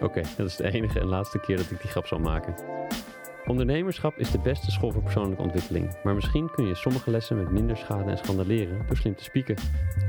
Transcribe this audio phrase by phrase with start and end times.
[0.00, 2.54] Oké, dat is de enige en laatste keer dat ik die grap zal maken.
[3.46, 7.50] Ondernemerschap is de beste school voor persoonlijke ontwikkeling, maar misschien kun je sommige lessen met
[7.50, 9.56] minder schade en schande leren door slim te spieken,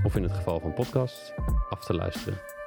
[0.03, 1.33] of in het geval van podcasts,
[1.69, 2.58] af te luisteren.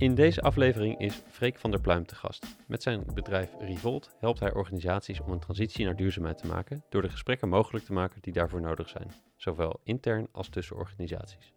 [0.00, 2.56] In deze aflevering is Freek van der Pluim te gast.
[2.66, 7.02] Met zijn bedrijf Revolt helpt hij organisaties om een transitie naar duurzaamheid te maken door
[7.02, 11.52] de gesprekken mogelijk te maken die daarvoor nodig zijn, zowel intern als tussen organisaties.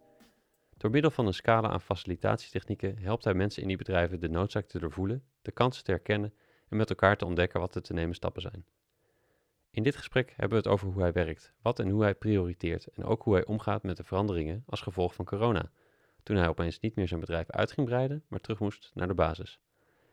[0.76, 4.66] Door middel van een scala aan facilitatietechnieken helpt hij mensen in die bedrijven de noodzaak
[4.66, 6.34] te doorvoelen, de kansen te herkennen
[6.68, 8.64] en met elkaar te ontdekken wat de te nemen stappen zijn.
[9.70, 12.86] In dit gesprek hebben we het over hoe hij werkt, wat en hoe hij prioriteert
[12.86, 15.70] en ook hoe hij omgaat met de veranderingen als gevolg van corona,
[16.24, 19.14] toen hij opeens niet meer zijn bedrijf uit ging breiden, maar terug moest naar de
[19.14, 19.60] basis.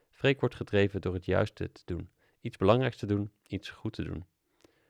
[0.09, 2.09] Freek wordt gedreven door het juiste te doen,
[2.41, 4.25] iets belangrijks te doen, iets goed te doen.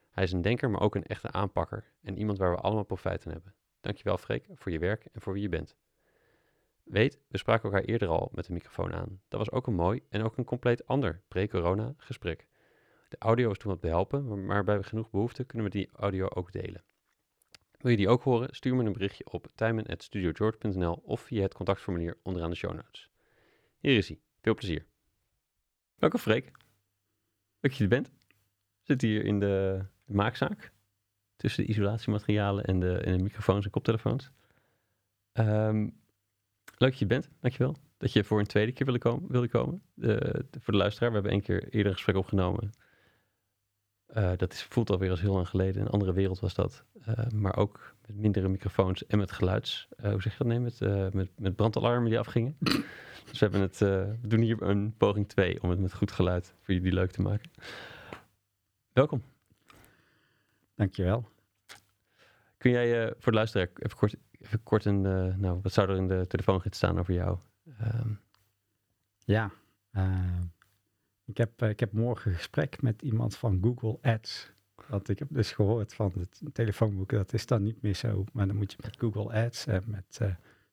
[0.09, 3.25] Hij is een denker, maar ook een echte aanpakker en iemand waar we allemaal profijt
[3.25, 3.53] aan hebben.
[3.81, 5.75] Dankjewel Freek voor je werk en voor wie je bent.
[6.83, 9.21] Weet, we spraken elkaar eerder al met de microfoon aan.
[9.27, 12.47] Dat was ook een mooi en ook een compleet ander pre-corona gesprek.
[13.09, 16.51] De audio is toen wat behelpen, maar bij genoeg behoefte kunnen we die audio ook
[16.51, 16.83] delen.
[17.81, 18.47] Wil je die ook horen?
[18.51, 23.09] Stuur me een berichtje op timen.studiogeorge.nl of via het contactformulier onderaan de show notes.
[23.79, 24.19] Hier is hij.
[24.41, 24.85] Veel plezier.
[25.95, 26.45] Welkom Freek.
[26.45, 26.55] Leuk
[27.59, 28.11] dat je er bent.
[28.81, 30.71] Zitten hier in de, maakzaak
[31.35, 34.31] tussen de isolatiematerialen en de, en de microfoons en koptelefoons.
[35.31, 35.81] Ehm,
[36.77, 37.75] leuk dat je bent, dankjewel.
[37.97, 39.31] Dat je voor een tweede keer wilde komen.
[39.31, 39.81] Wilde komen.
[40.59, 42.71] Voor de luisteraar, we hebben één keer eerder gesprek opgenomen.
[44.17, 45.81] Uh, dat is, voelt alweer als heel lang geleden.
[45.81, 46.83] Een andere wereld was dat.
[47.07, 49.87] Uh, maar ook met mindere microfoons en met geluids.
[49.99, 50.47] Uh, hoe zeg je dat?
[50.47, 50.79] Nee, met,
[51.13, 52.55] met, met brandalarmen die afgingen.
[53.29, 56.55] dus we, hebben het, we doen hier een poging 2 om het met goed geluid
[56.61, 57.51] voor jullie leuk te maken.
[58.93, 59.23] Welkom.
[60.75, 61.29] Dankjewel.
[62.57, 65.89] Kun jij uh, voor de luisteraar even kort, even kort een, uh, nou, wat zou
[65.89, 67.37] er in de telefoongids staan over jou?
[67.81, 68.19] Um.
[69.25, 69.51] Ja,
[69.93, 70.39] uh,
[71.31, 74.51] ik, heb, ik heb morgen een gesprek met iemand van Google Ads.
[74.87, 78.23] Want ik heb dus gehoord van het telefoonboek, dat is dan niet meer zo.
[78.33, 80.19] Maar dan moet je met Google Ads en met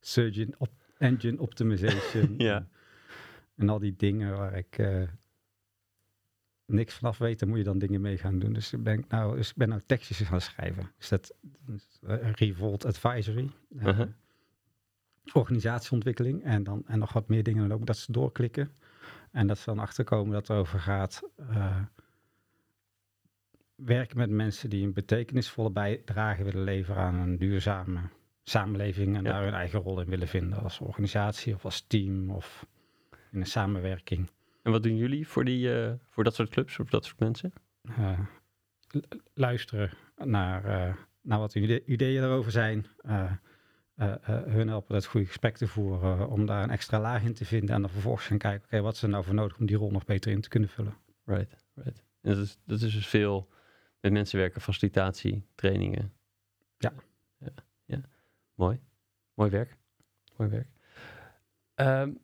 [0.01, 2.57] Search op, Engine Optimization ja.
[2.57, 2.69] en,
[3.57, 4.79] en, al die dingen waar ik
[6.69, 8.53] niks vanaf weet, dan moet je dan dingen mee gaan doen.
[8.53, 10.91] Dus ik ben nou, dus ik ben nou tekstjes gaan schrijven.
[10.99, 11.35] Dus dat
[12.07, 13.51] uh, Revolt Advisory.
[13.77, 14.09] Uh, uh -huh.
[15.33, 16.45] Organisatieontwikkeling.
[16.45, 17.87] En dan en nog wat meer dingen dan ook.
[17.87, 18.73] Dat ze doorklikken.
[19.33, 21.23] En dat ze dan achterkomen dat het over gaat.
[21.41, 21.77] Uh,
[23.75, 28.01] werken met mensen die een betekenisvolle bijdrage willen leveren aan een duurzame
[28.43, 29.17] samenleving.
[29.17, 29.33] En ja.
[29.33, 30.63] daar hun eigen rol in willen vinden.
[30.63, 32.67] Als organisatie of als team of
[33.31, 34.31] in een samenwerking.
[34.63, 37.53] En wat doen jullie voor, die, uh, voor dat soort clubs, voor dat soort mensen?
[37.99, 38.19] Uh,
[39.35, 39.91] luisteren
[40.25, 40.63] naar,
[41.23, 42.87] naar wat hun ideeën erover zijn.
[44.25, 47.75] Hun helpen het goede gesprek te voeren om daar een extra laag in te vinden.
[47.75, 49.77] En dan vervolgens gaan kijken, oké, okay, wat is er nou voor nodig om die
[49.77, 50.97] rol nog beter in te kunnen vullen.
[51.25, 52.03] Right, right.
[52.21, 53.49] En dat is, dat is dus veel
[54.01, 56.13] met mensen werken, facilitatie, trainingen.
[56.77, 56.93] Ja.
[57.39, 57.53] Ja,
[57.85, 58.01] ja.
[58.55, 58.81] mooi.
[59.35, 59.77] Mooi werk.
[60.37, 60.69] Mooi werk.
[61.75, 62.19] Um,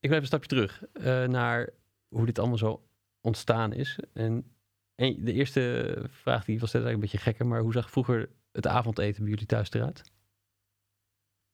[0.00, 1.70] ik blijf een stapje terug uh, naar
[2.08, 2.88] hoe dit allemaal zo
[3.20, 3.98] ontstaan is.
[4.12, 4.52] En,
[4.94, 8.66] en de eerste vraag die was eigenlijk een beetje gekker, maar hoe zag vroeger het
[8.66, 10.12] avondeten bij jullie thuis eruit?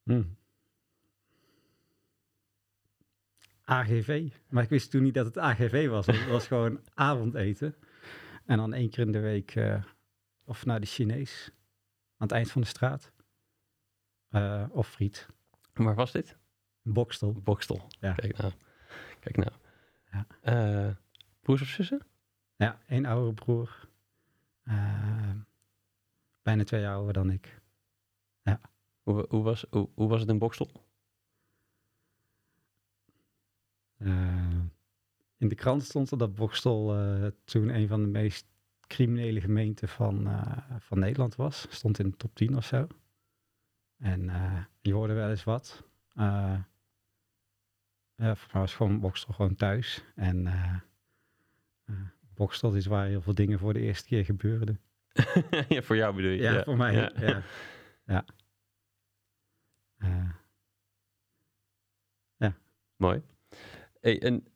[0.05, 0.37] Hmm.
[3.65, 4.31] AGV.
[4.49, 6.07] Maar ik wist toen niet dat het AGV was.
[6.07, 7.75] Het was gewoon avondeten.
[8.45, 9.85] En dan één keer in de week uh,
[10.45, 11.51] of naar de Chinees.
[12.17, 13.13] Aan het eind van de straat.
[14.31, 15.27] Uh, of friet.
[15.73, 16.37] Waar was dit?
[16.83, 17.33] Bokstel.
[17.33, 17.87] Bokstel.
[18.01, 18.13] Ja.
[18.13, 18.53] Kijk nou.
[19.21, 19.53] Kijk nou.
[20.11, 20.27] Ja.
[20.87, 20.95] Uh,
[21.41, 22.07] broers of zussen?
[22.57, 23.89] Ja, één oudere broer.
[26.43, 27.61] Bijna twee jaar ouder dan ik.
[28.43, 28.61] Ja.
[29.05, 30.71] Hoe, hoe, was, hoe, hoe was het in Bokstel?
[33.99, 34.61] Uh,
[35.37, 36.97] in de krant stond er dat Bokstel
[37.45, 38.47] toen een van de meest
[38.87, 40.29] criminele gemeenten van,
[40.79, 41.67] van Nederland was.
[41.71, 42.87] Stond in de top 10 of zo.
[43.99, 44.31] En
[44.81, 45.83] je hoorde wel eens wat.
[46.15, 46.67] Ja,
[48.17, 50.05] voor mij was gewoon Bokstel gewoon thuis.
[50.15, 50.47] En
[52.35, 54.81] Bokstel is waar heel veel dingen voor de eerste keer gebeurden.
[55.69, 56.43] ja, voor jou bedoel je?
[56.43, 56.95] Ja, voor mij.
[56.95, 57.13] Ja.
[57.17, 57.43] Ja.
[58.15, 58.25] ja.
[60.05, 60.33] Eh,
[62.97, 63.23] Mooi.
[64.01, 64.47] Hey, en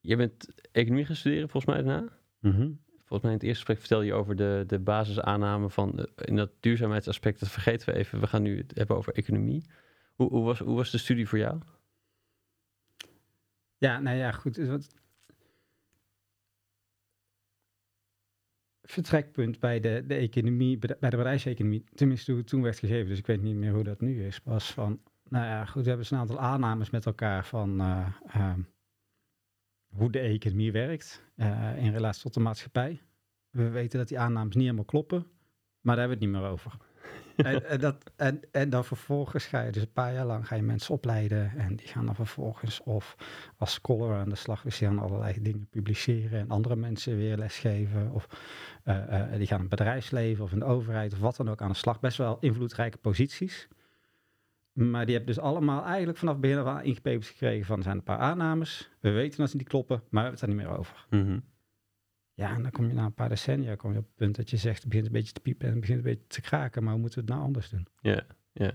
[0.00, 2.08] je bent economie gaan studeren volgens mij daarna?
[2.38, 2.70] mhm.
[3.04, 6.36] Volgens mij in het eerste gesprek vertelde je over de, de basisaanname van eh, in
[6.36, 7.40] dat duurzaamheidsaspect.
[7.40, 8.20] Dat vergeten we even.
[8.20, 9.64] We gaan nu het hebben over economie.
[10.14, 11.60] Hoe, hoe, was, hoe was de studie voor jou?
[13.76, 14.54] Ja, nou ja, goed.
[14.54, 14.88] dus
[18.90, 23.42] Vertrekpunt bij de, de economie, bij de, bedrijfseconomie, tenminste toen werd gegeven, dus ik weet
[23.42, 26.18] niet meer hoe dat nu is, was van, nou ja, goed, we hebben dus een
[26.18, 28.60] aantal aannames met elkaar van eh, ehm,
[29.88, 33.00] hoe de economie werkt eh, in relatie tot de maatschappij.
[33.50, 35.26] We weten dat die aannames niet helemaal kloppen,
[35.80, 36.76] maar daar hebben we het niet meer over.
[37.36, 40.54] En, en, dat, en, en dan vervolgens ga je dus een paar jaar lang ga
[40.54, 43.16] je mensen opleiden en die gaan dan vervolgens of
[43.56, 47.36] als scholar aan de slag, dus die gaan allerlei dingen publiceren en andere mensen weer
[47.36, 48.28] lesgeven of
[48.84, 51.62] eh, eh, die gaan in het bedrijfsleven of in de overheid of wat dan ook
[51.62, 52.00] aan de slag.
[52.00, 53.68] Best wel invloedrijke posities.
[54.72, 58.02] Maar die hebben dus allemaal eigenlijk vanaf begin af aan gekregen van er zijn een
[58.02, 58.90] paar aannames.
[59.00, 61.06] We weten dat ze niet kloppen, maar we hebben het er niet meer over.
[61.10, 61.38] Mhm.
[62.40, 64.50] Ja, en dan kom je na een paar decennia kom je op het punt dat
[64.50, 66.82] je zegt, het begint een beetje te piepen en het begint een beetje te kraken,
[66.82, 67.86] maar hoe moeten we het nou anders doen?
[68.00, 68.22] Ja,
[68.52, 68.72] ja.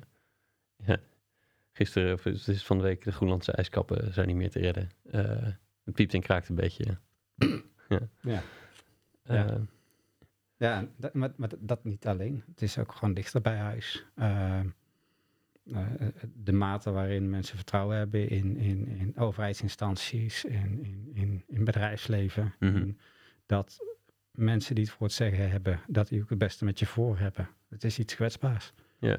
[0.75, 0.97] ja.
[1.71, 4.89] Gisteren, of het is van de week, de Groenlandse ijskappen zijn niet meer te redden.
[5.11, 5.47] Eh,
[5.83, 6.97] het piept en kraakt een beetje.
[7.89, 7.99] ja.
[8.21, 8.41] Ja.
[9.23, 9.55] Eh,
[10.57, 10.87] Ja.
[10.97, 12.43] Dat, maar, maar dat niet alleen.
[12.47, 14.05] Het is ook gewoon dichter bij huis.
[14.15, 14.59] Uh,
[15.63, 15.87] uh,
[16.33, 22.53] de mate waarin mensen vertrouwen hebben in, in, in overheidsinstanties, in, in, in, in bedrijfsleven.
[22.59, 22.99] In
[23.45, 23.77] dat
[24.31, 27.17] mensen die het voor het zeggen hebben, dat die ook het beste met je voor
[27.17, 27.49] hebben.
[27.69, 28.73] Het is iets kwetsbaars.
[28.99, 29.17] ja.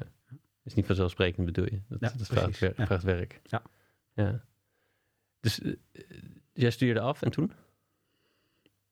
[0.63, 1.81] Is niet vanzelfsprekend bedoel je?
[1.87, 2.85] Dat, Ja, dat vraagt, wer- Ja.
[2.85, 3.39] vraagt werk.
[3.43, 3.61] Ja.
[4.13, 4.43] ja.
[5.39, 5.73] Dus eh,
[6.53, 7.51] jij studeerde af en toen?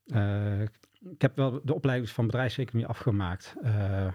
[0.06, 0.62] Uh,
[1.12, 3.56] ik heb wel de opleiding van bedrijfseconomie afgemaakt.
[3.64, 4.08] Uh,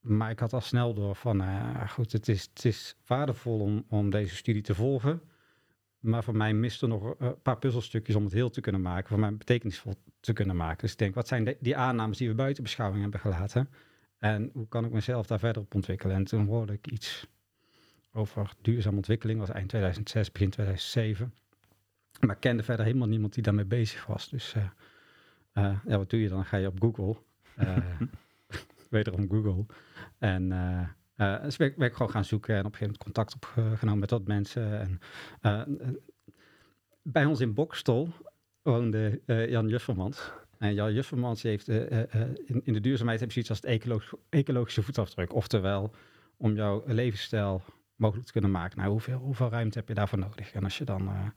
[0.00, 1.42] maar ik had al snel door van,
[1.88, 5.20] goed, het is, het is waardevol om, om deze studie te volgen.
[5.98, 9.08] Maar voor mij mist er nog een paar puzzelstukjes om het heel te kunnen maken.
[9.08, 10.78] Voor mij betekenisvol te kunnen maken.
[10.78, 13.68] Dus ik denk, wat zijn de, die aannames die we buiten beschouwing hebben gelaten?
[14.18, 16.16] En hoe kan ik mezelf daar verder op ontwikkelen?
[16.16, 17.26] En toen hoorde ik iets
[18.12, 19.38] over duurzame ontwikkeling.
[19.38, 21.34] Was eind 2006, begin 2007.
[22.20, 24.28] Maar kende verder helemaal niemand die daarmee bezig was.
[24.28, 24.62] Dus uh,
[25.54, 26.44] uh, ja, wat doe je dan?
[26.44, 27.16] Ga je op Google.
[27.58, 27.76] Uh,
[28.90, 29.66] wederom Google.
[30.18, 30.52] En
[31.16, 34.10] uh, dus ben ik, gewoon gaan zoeken en op een gegeven moment contact opgenomen met
[34.10, 34.80] wat mensen.
[34.80, 35.00] En,
[35.42, 35.62] uh,
[37.02, 38.08] bij ons in Bokstol
[38.62, 40.30] woonde uh, Jan Juffermans.
[40.58, 44.82] En Jan Juffermans heeft in, in, de duurzaamheid heb je zoiets als het ecologisch, ecologische
[44.82, 45.34] voetafdruk.
[45.34, 45.94] Oftewel,
[46.36, 47.62] om jouw levensstijl
[47.96, 48.78] mogelijk te kunnen maken.
[48.78, 50.52] Nou, hoeveel, hoeveel ruimte heb je daarvoor nodig?
[50.52, 51.32] En als je dan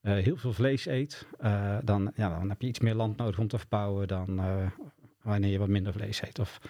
[0.00, 1.26] heel veel vlees eet,
[1.84, 4.40] dan, ja, dan heb je iets meer land nodig om te verbouwen dan
[5.22, 6.38] wanneer je wat minder vlees eet.
[6.38, 6.60] Of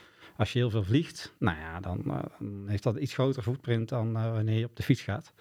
[0.41, 4.17] als je heel veel vliegt, nou ja, dan, dan heeft dat iets groter footprint dan
[4.17, 5.33] uh, wanneer je op de fiets gaat.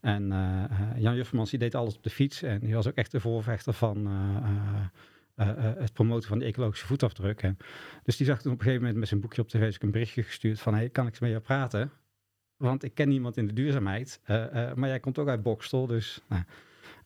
[0.00, 0.64] En uh,
[0.96, 3.72] Jan Juffermans die deed alles op de fiets en die was ook echt de voorvechter
[3.72, 4.06] van
[5.34, 7.42] het promoten van de ecologische voetafdruk.
[7.42, 7.56] En
[8.02, 10.22] dus die zag toen op een gegeven moment met zijn boekje op tv een berichtje
[10.22, 11.90] gestuurd van, hey, kan ik met jou praten?
[12.56, 14.20] Want ik ken niemand in de duurzaamheid,
[14.74, 16.20] maar jij komt ook uit Bokstel, dus...
[16.28, 16.42] Nou,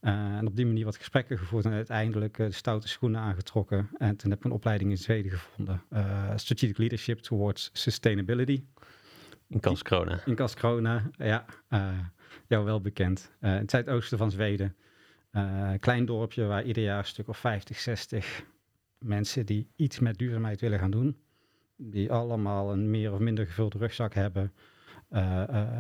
[0.00, 3.88] en op die manier wat gesprekken gevoerd en uiteindelijk uh, de stoute schoenen aangetrokken.
[3.99, 5.82] En toen heb ik een opleiding in Zweden gevonden.
[5.93, 8.64] Uh, Strategic Leadership Towards Sustainability.
[9.48, 10.20] In Karlskrona.
[10.27, 11.44] In Karlskrona, ja.
[12.46, 13.32] jou wel bekend.
[13.41, 14.77] in het zuidoosten van Zweden.
[15.79, 18.44] klein dorpje waar ieder jaar een stuk of 50, 60
[18.98, 21.17] mensen die iets met duurzaamheid willen gaan doen.
[21.77, 24.53] Die allemaal een meer of minder gevulde rugzak hebben.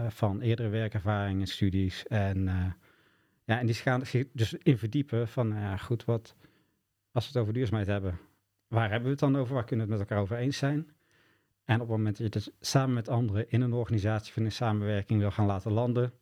[0.08, 2.06] van eerdere werkervaring en studies.
[2.06, 2.48] En
[3.50, 6.34] ja, en die gaan zich dus in verdiepen van, nou goed, wat,
[7.12, 8.18] als we het over duurzaamheid hebben,
[8.68, 9.54] waar hebben we het dan over?
[9.54, 10.90] Waar kunnen we het met elkaar over eens zijn?
[11.64, 14.52] En op het moment dat je het samen met anderen in een organisatie van een
[14.52, 16.12] samenwerking wil gaan laten landen,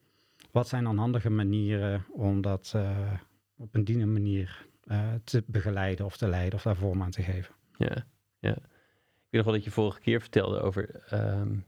[0.51, 3.13] wat zijn dan handige manieren om dat uh,
[3.57, 7.23] op een dienende manier uh, te begeleiden of te leiden of daar vorm aan te
[7.23, 7.55] geven?
[7.77, 8.05] Ja,
[8.39, 8.57] ja.
[8.57, 11.67] Ik weet nog wel dat je vorige keer vertelde over um,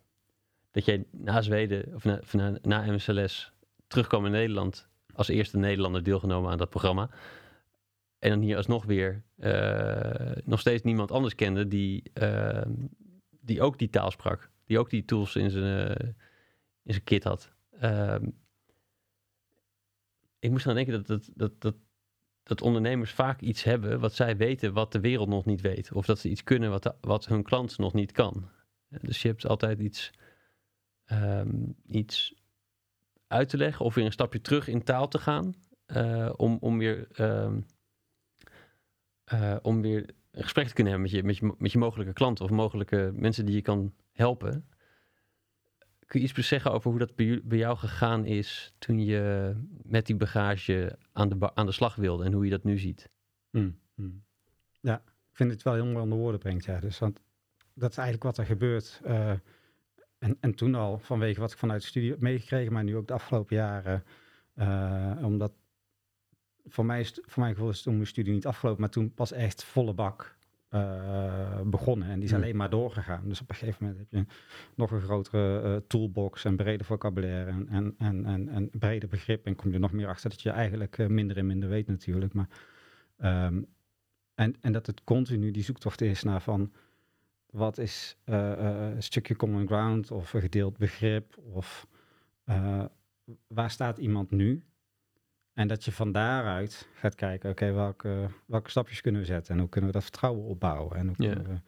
[0.70, 3.52] dat jij na Zweden of na, na, na MSLS
[3.86, 7.10] terugkwam in Nederland als eerste Nederlander deelgenomen aan dat programma.
[8.18, 12.62] En dan hier alsnog weer uh, nog steeds niemand anders kende die, uh,
[13.40, 14.50] die ook die taal sprak.
[14.64, 16.08] Die ook die tools in zijn, uh,
[16.82, 17.52] in zijn kit had.
[20.38, 21.74] ik moest aan denken dat, dat, dat, dat,
[22.42, 25.92] dat ondernemers vaak iets hebben wat zij weten wat de wereld nog niet weet.
[25.92, 28.48] Of dat ze iets kunnen wat, de, wat hun klant nog niet kan.
[28.88, 30.10] Dus je hebt altijd iets,
[31.06, 32.34] um, iets
[33.30, 35.54] uit te leggen of weer een stapje terug in taal te gaan.
[35.86, 37.66] Uh, om, om weer, um,
[39.32, 42.12] uh, om weer een gesprek te kunnen hebben met je, met je, met je mogelijke
[42.12, 44.68] klanten of mogelijke mensen die je kan helpen.
[46.06, 50.16] Kun je iets zeggen over hoe dat bij, jou gegaan is toen je met die
[50.16, 53.10] bagage aan de, aan de slag wilde en hoe je dat nu ziet?
[53.50, 54.24] Hmm, hmm.
[54.80, 56.64] Ja, ik vind het wel heel mooi onder woorden brengt.
[56.64, 56.80] Ja.
[56.80, 57.20] Dus, want
[57.74, 59.00] dat is eigenlijk wat er gebeurt.
[59.04, 59.32] eh,
[60.20, 63.06] en, en toen al, vanwege wat ik vanuit de studie heb meegekregen, maar nu ook
[63.06, 64.04] de afgelopen jaren.
[64.54, 65.52] eh, omdat
[66.64, 69.32] voor mij, is, voor mijn gevoel is toen mijn studie niet afgelopen, maar toen pas
[69.32, 72.08] echt volle bak eh, begonnen.
[72.08, 72.42] En die is Hmm.
[72.42, 73.28] alleen maar doorgegaan.
[73.28, 74.34] Dus op een gegeven moment heb je
[74.74, 79.46] nog een grotere eh, toolbox en breder vocabulaire en, en, en, en, en breder begrip.
[79.46, 82.32] En kom je er nog meer achter dat je eigenlijk minder en minder weet natuurlijk.
[82.32, 82.48] Maar,
[83.16, 83.62] ehm,
[84.34, 86.72] en, en dat het continu die zoektocht is naar van
[87.50, 91.86] wat is eh, eh, een stukje common ground of een gedeeld begrip of
[92.44, 92.84] eh,
[93.46, 94.64] waar staat iemand nu?
[95.52, 99.60] En dat je van daaruit gaat kijken, oké, welke, welke stapjes kunnen we zetten en
[99.60, 101.60] hoe kunnen we dat vertrouwen opbouwen en hoe kunnen we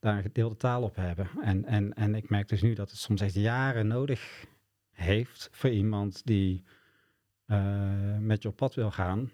[0.00, 1.28] daar een gedeelde taal op hebben.
[1.42, 4.46] En, en, en ik merk dus nu dat het soms echt jaren nodig
[4.90, 6.64] heeft voor iemand die
[8.18, 9.32] met je op pad wil gaan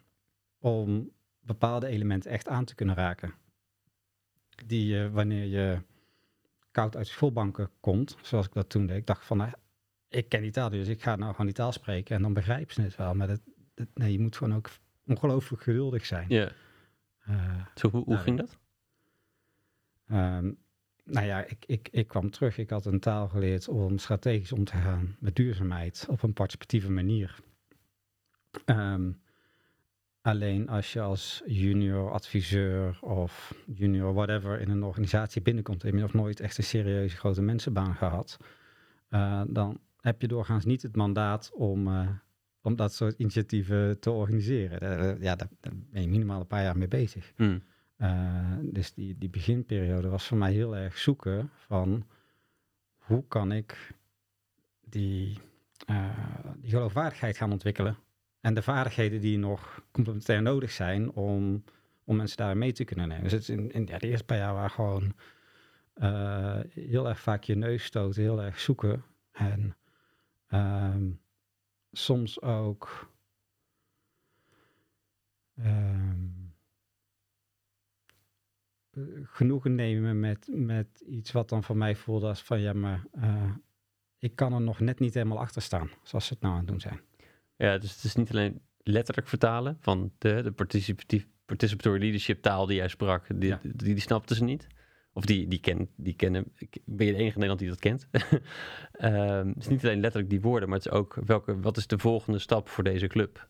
[0.58, 3.34] om bepaalde elementen echt aan te kunnen raken.
[4.66, 5.78] Die je, wanneer je
[6.72, 9.50] koud uit de schoolbanken komt, zoals ik dat toen deed, ik dacht van, nou,
[10.08, 12.74] ik ken die taal, dus ik ga nou gewoon die taal spreken en dan begrijpen
[12.74, 13.14] ze het wel.
[13.14, 13.40] Maar dat,
[13.74, 14.70] dat- nee, je moet gewoon ook
[15.06, 16.26] ongelooflijk geduldig zijn.
[16.28, 16.50] Ja.
[17.24, 18.58] Eh, Zo, hoe hoe Nou, ging dat?
[20.08, 20.52] Ehm,
[21.04, 22.58] nou ja, ik, ik, ik kwam terug.
[22.58, 26.90] Ik had een taal geleerd om strategisch om te gaan met duurzaamheid op een participatieve
[26.90, 27.38] manier.
[28.64, 29.10] Ehm,
[30.22, 36.00] alleen als je als junior adviseur of junior whatever in een organisatie binnenkomt, heb je
[36.00, 38.38] nog nooit echt een serieuze grote mensenbaan gehad,
[39.08, 42.08] eh, dan heb je doorgaans niet het mandaat om, eh,
[42.60, 44.80] om dat soort initiatieven te organiseren.
[44.80, 47.32] Daar, ja, daar, ben je minimaal een paar jaar mee bezig.
[47.36, 47.58] Hm.
[47.98, 52.06] Uh, dus die, die beginperiode was voor mij heel erg zoeken van
[52.96, 53.94] hoe kan ik
[54.80, 55.38] die,
[56.56, 57.96] die geloofwaardigheid gaan ontwikkelen.
[58.42, 61.64] En de vaardigheden die nog complementair nodig zijn om,
[62.04, 63.22] om mensen daar mee te kunnen nemen.
[63.22, 65.14] Dus het is in, in ja, de eerste paar jaar waren gewoon
[65.96, 69.04] uh, heel erg vaak je neus stoten, heel erg zoeken.
[69.32, 69.76] En
[70.48, 71.20] um,
[71.92, 73.10] soms ook.
[75.58, 76.54] Um,
[79.24, 83.54] genoegen nemen met, met iets wat dan voor mij voelde als van ja, maar uh,
[84.18, 86.68] ik kan er nog net niet helemaal achter staan, zoals ze het nou aan het
[86.68, 87.00] doen zijn.
[87.62, 92.66] Ja, dus het is niet alleen letterlijk vertalen van de, de participatief, participatory leadership taal
[92.66, 93.58] die jij sprak, die, ja.
[93.62, 94.66] die, die, die snapten ze niet.
[95.12, 96.52] Of die, die, ken, die kennen,
[96.84, 98.08] ben je de enige in Nederland die dat kent.
[99.00, 101.86] um, het is niet alleen letterlijk die woorden, maar het is ook welke, wat is
[101.86, 103.48] de volgende stap voor deze club?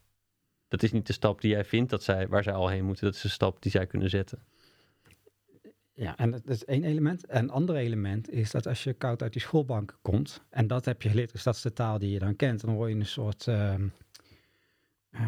[0.69, 3.05] Dat is niet de stap die jij vindt dat zij, waar zij al heen moeten,
[3.05, 4.43] dat is de stap die zij kunnen zetten.
[6.03, 7.27] Ja, en dat is één element.
[7.27, 10.85] En een ander element is dat als je koud uit die schoolbank komt, en dat
[10.85, 12.97] heb je geleerd, dus dat is de taal die je dan kent, dan word je
[12.97, 13.75] een soort uh,
[15.11, 15.21] uh,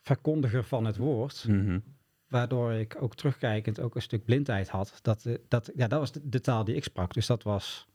[0.00, 1.44] verkondiger van het woord.
[1.48, 1.82] Mm -hmm.
[2.28, 4.98] Waardoor ik ook terugkijkend ook een stuk blindheid had.
[5.02, 7.14] Dat, dat, ja, dat was de, de, taal die ik sprak.
[7.14, 7.88] Dus dat was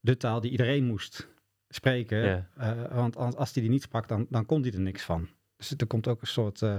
[0.00, 1.28] de taal die iedereen moest
[1.68, 2.18] spreken.
[2.18, 2.42] Yeah.
[2.58, 5.28] Uh, want als die die niet sprak, dan, dan kon die er niks van.
[5.56, 6.78] Dus er komt ook een soort uh,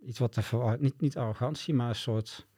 [0.00, 2.48] iets wat te niet, niet arrogantie, maar een soort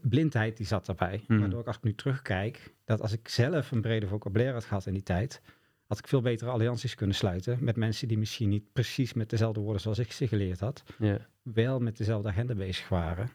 [0.00, 1.22] blindheid die zat daarbij.
[1.26, 1.34] Hmm.
[1.34, 1.40] Mm.
[1.40, 4.86] Waardoor ik als ik nu terugkijk, dat als ik zelf een brede vocabulaire had gehad
[4.86, 5.42] in die tijd,
[5.86, 9.60] had ik veel betere allianties kunnen sluiten met mensen die misschien niet precies met dezelfde
[9.60, 11.20] woorden zoals ik ze geleerd had, yeah.
[11.42, 13.30] wel met dezelfde agenda bezig waren.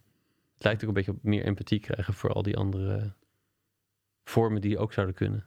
[0.54, 3.14] Het lijkt ook een beetje op meer empathie krijgen voor al die andere
[4.24, 5.46] vormen die ook zouden kunnen.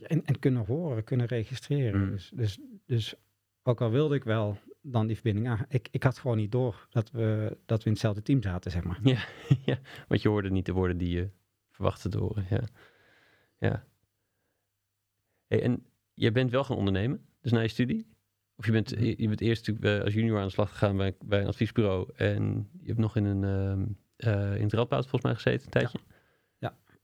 [0.00, 2.00] En, en kunnen horen, kunnen registreren.
[2.00, 2.10] Hmm.
[2.10, 3.14] Dus, dus, dus
[3.62, 5.64] ook al wilde ik wel dan die verbinding aan.
[5.68, 8.84] Ik, ik had gewoon niet door dat we, dat we in hetzelfde team zaten, zeg
[8.84, 8.98] maar.
[9.02, 9.24] Ja,
[9.64, 11.30] ja, want je hoorde niet de woorden die je
[11.70, 12.46] verwachtte te horen.
[12.50, 12.62] Ja.
[13.58, 13.84] ja.
[15.46, 18.06] Hey, en je bent wel gaan ondernemen, dus na je studie?
[18.56, 21.40] Of je bent, je bent eerst natuurlijk als junior aan de slag gegaan bij, bij
[21.40, 25.64] een adviesbureau en je hebt nog in een uh, in het Radboud volgens mij gezeten
[25.64, 25.98] een tijdje.
[26.08, 26.14] Ja.
[26.58, 26.94] ja.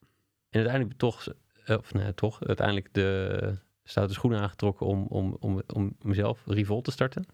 [0.49, 1.27] En uiteindelijk toch,
[1.67, 6.91] of nee, toch, uiteindelijk de stoute schoenen aangetrokken om, om, om, om mezelf Revolt te
[6.91, 7.27] starten.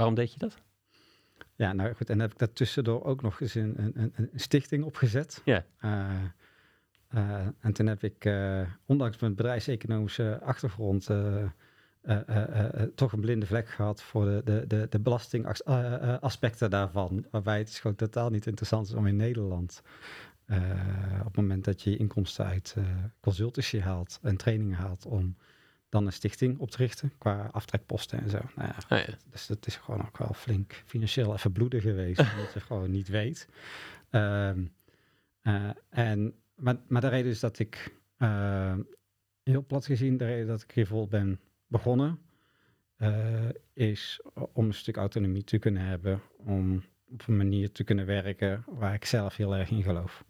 [0.00, 0.56] Waarom deed je dat?
[1.54, 5.42] Ja, nou goed, en heb ik daartussendoor ook nog eens een, een, een stichting opgezet.
[5.44, 5.64] Ja.
[5.84, 6.10] Uh,
[7.14, 11.04] uh, en toen heb ik, uh, ondanks mijn bedrijfseconomische achtergrond,
[12.94, 17.26] toch een blinde vlek gehad voor de, de, de, de belastingaspecten daarvan.
[17.30, 19.82] Waarbij het gewoon totaal niet interessant is om in Nederland,
[21.18, 22.76] op het moment dat je inkomsten uit
[23.20, 25.36] consultancy haalt en trainingen haalt, om
[25.90, 28.38] dan een stichting op te richten qua aftrekposten en zo.
[28.56, 29.16] Nou ja, ja.
[29.30, 33.08] dus dat is gewoon ook wel flink financieel even bloeden geweest, omdat je gewoon niet
[33.08, 33.48] weet.
[34.10, 34.64] Ehm,
[35.40, 38.76] eh, en, maar, maar de reden is dat ik, eh,
[39.42, 42.18] heel plat gezien, de reden dat ik Revolt ben begonnen,
[42.96, 44.20] eh, is
[44.52, 48.94] om een stuk autonomie te kunnen hebben, om op een manier te kunnen werken waar
[48.94, 50.24] ik zelf heel erg in geloof.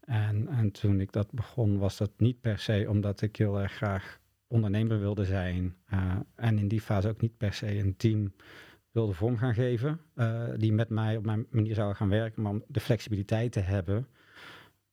[0.00, 3.72] En, en toen ik dat begon, was dat niet per se omdat ik heel erg
[3.72, 4.20] graag
[4.52, 5.76] ondernemer wilde zijn.
[5.86, 8.32] eh, en in die fase ook niet per se een team
[8.90, 10.00] wilde vorm gaan geven.
[10.14, 12.42] eh, die met mij op mijn manier zouden gaan werken.
[12.42, 14.06] Maar om de flexibiliteit te hebben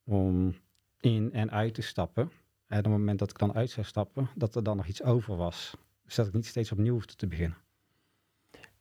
[0.03, 0.55] om
[0.99, 2.23] in en uit te stappen.
[2.67, 5.03] En op het moment dat ik dan uit zou stappen, dat er dan nog iets
[5.03, 5.77] over was.
[6.05, 7.57] Dus dat ik niet steeds opnieuw hoefde te beginnen.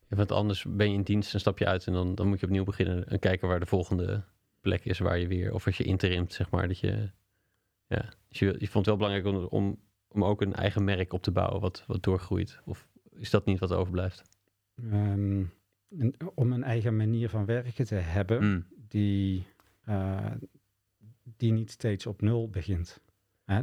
[0.08, 2.46] Want anders ben je in dienst en stap je uit en dan, dan moet je
[2.46, 4.24] opnieuw beginnen en kijken waar de volgende
[4.60, 7.10] plek is waar je weer, of als je interimt, zeg maar, dat je,
[7.86, 11.12] ja, dus je, je vond het wel belangrijk om, om, om ook een eigen merk
[11.12, 12.60] op te bouwen wat, wat doorgroeit.
[12.64, 14.22] Of is dat niet wat overblijft?
[14.74, 15.44] Ehm,
[16.34, 18.44] om een eigen manier van werken te hebben.
[18.44, 18.66] Mm.
[18.88, 19.46] die,
[19.84, 20.32] eh,
[21.36, 23.00] die niet steeds op nul begint.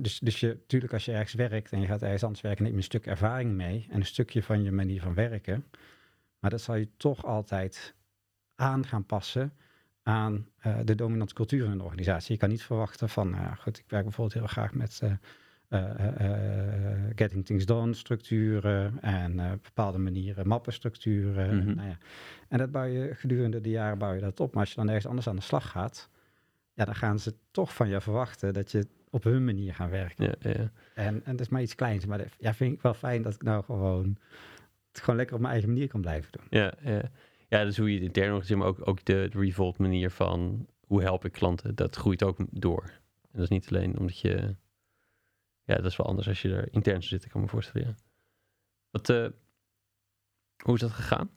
[0.01, 2.71] Dus, dus je, natuurlijk als je ergens werkt en je gaat ergens anders werken, neem
[2.71, 5.65] je een stuk ervaring mee en een stukje van je manier van werken.
[6.39, 7.95] Maar dat zal je toch altijd
[8.55, 9.53] aan gaan passen
[10.03, 12.33] aan eh, de dominante cultuur in een organisatie.
[12.33, 15.11] Je kan niet verwachten van, nou goed, ik werk bijvoorbeeld heel graag met eh,
[17.15, 21.49] getting things done structuren en eh, bepaalde manieren mappenstructuren.
[21.49, 21.75] En, Mhm.
[21.75, 21.97] nou ja,
[22.47, 24.51] en dat bouw je gedurende de jaren bouw je dat op.
[24.53, 26.09] Maar als je dan ergens anders aan de slag gaat,
[26.73, 30.25] ja, dan gaan ze toch van je verwachten dat je op hun manier gaat werken.
[30.25, 30.71] Ja, ja.
[30.93, 32.05] En, en dat is maar iets kleins.
[32.05, 34.17] Maar dat ja, vind ik wel fijn dat ik nou gewoon
[34.91, 36.45] het gewoon lekker op mijn eigen manier kan blijven doen.
[36.49, 37.01] Ja, ja.
[37.47, 40.67] ja, dus hoe je het intern organiseert, maar ook, ook de, de revolt manier van
[40.87, 42.83] hoe help ik klanten, dat groeit ook door.
[43.21, 44.55] En dat is niet alleen omdat je,
[45.65, 47.87] ja, dat is wel anders als je er intern zou zitten, kan ik me voorstellen.
[47.87, 47.95] Ja.
[48.89, 49.27] Wat, eh,
[50.63, 51.29] hoe is dat gegaan?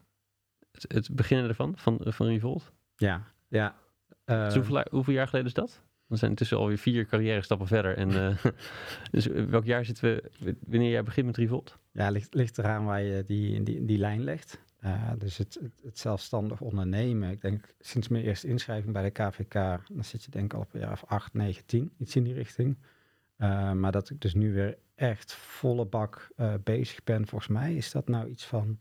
[0.71, 2.71] Het, het beginnen ervan, van, van Revolt?
[2.95, 3.75] Ja, ja.
[4.07, 5.83] Dus eh, hoeveel, hoeveel jaar geleden is dat?
[6.05, 7.97] We zijn intussen alweer vier carrière stappen verder.
[7.97, 8.45] En, eh,
[9.11, 10.03] dus welk jaar zitten
[10.39, 11.77] we, wanneer jij begint met Revolt?
[11.91, 14.59] Ja, ligt, ligt eraan waar je die, die, die lijn legt.
[15.17, 17.31] Dus het, het, het zelfstandig ondernemen.
[17.31, 19.53] Ik denk sinds mijn eerste inschrijving bij de KVK,
[19.87, 22.23] dan zit je denk ik al op een jaar of 8, 9, 10, iets in
[22.23, 22.77] die richting.
[23.39, 27.75] Eh, maar dat ik dus nu weer echt volle bak eh, bezig ben, volgens mij
[27.75, 28.79] is dat nou iets van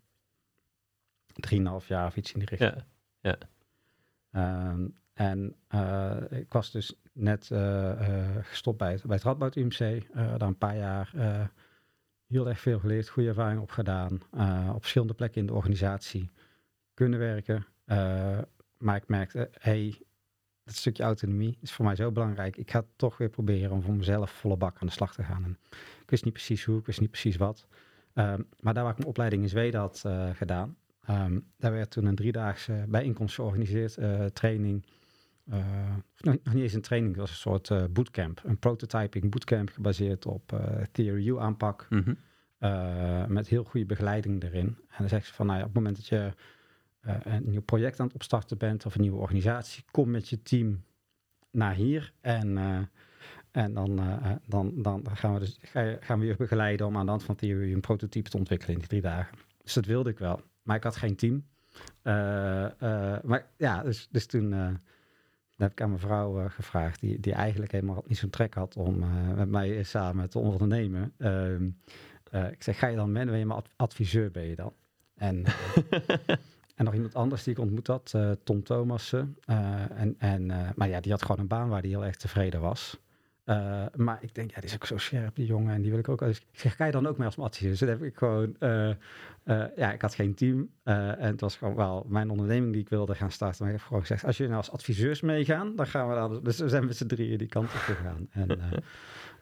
[1.26, 2.84] 3,5 jaar of iets in die richting.
[3.20, 3.36] Ja,
[4.30, 7.50] Ehm, en eh, ik was dus net
[8.42, 10.06] gestopt bij het, bij het Radboud UMC.
[10.12, 11.12] daar een paar jaar
[12.26, 14.20] heel erg veel geleerd, goede ervaring opgedaan.
[14.74, 16.30] op verschillende plekken in de organisatie
[16.94, 17.66] kunnen werken.
[18.78, 20.02] Maar ik merkte, hey,
[20.68, 22.56] dat stukje autonomie is voor mij zo belangrijk.
[22.56, 25.44] Ik ga toch weer proberen om voor mezelf volle bak aan de slag te gaan.
[25.44, 25.58] En
[26.02, 27.66] ik wist niet precies hoe, ik wist niet precies wat.
[28.14, 30.76] Ehm, maar daar waar ik mijn opleiding in Zweden had eh, gedaan,
[31.08, 34.86] Ehm, daar werd toen een driedaagse bijeenkomst georganiseerd, eh, training.
[35.50, 38.40] eh, nog, niet eens een training, het was een soort bootcamp.
[38.44, 40.60] Een prototyping bootcamp gebaseerd op
[40.92, 41.86] Theory U aanpak.
[41.90, 42.14] Mhm.
[43.32, 44.66] met heel goede begeleiding erin.
[44.66, 46.32] En dan zegt ze van, nou ja, op het moment dat je
[47.00, 50.82] een nieuw project aan het opstarten bent of een nieuwe organisatie, kom met je team
[51.50, 52.78] naar hier en, eh,
[53.50, 56.96] en dan, eh, dan, dan gaan, we dus, ga je- gaan we je begeleiden om
[56.96, 59.38] aan de hand van Theory een prototype te ontwikkelen in die drie dagen.
[59.62, 60.40] Dus dat wilde ik wel.
[60.62, 61.44] Maar ik had geen team.
[62.02, 64.70] Eh, eh, maar ja, dus, dus toen eh,
[65.56, 68.76] heb ik aan mijn vrouw eh, gevraagd, die, die eigenlijk helemaal niet zo'n trek had
[68.76, 71.12] om eh, met mij samen te ondernemen.
[71.18, 71.70] Ehm,
[72.30, 73.24] eh, ik zeg, ga je dan mee?
[73.24, 74.72] Ben je ad- adviseur, ben je dan?
[75.14, 75.52] En, eh,
[76.78, 79.36] en nog iemand anders die ik ontmoet had, eh, Tom Thomassen.
[79.44, 82.16] Eh, en, en, eh, maar ja, die had gewoon een baan waar hij heel erg
[82.16, 82.98] tevreden was.
[83.94, 85.74] Maar ik denk, ja, die is ook zo scherp, die jongen.
[85.74, 86.18] En die wil ik ook.
[86.18, 87.70] Dus ik zeg, ga je dan ook mee als adviseur?
[87.70, 88.56] Dus dat heb ik gewoon.
[89.76, 90.70] ja, ik had geen team.
[90.82, 93.64] en het was gewoon wel mijn onderneming die ik wilde gaan starten.
[93.64, 96.42] Maar ik heb gewoon gezegd: als jullie nou als adviseurs meegaan, dan gaan we dan.
[96.42, 98.28] Dus we zijn met z'n drieën die kant op gegaan.
[98.30, 98.48] En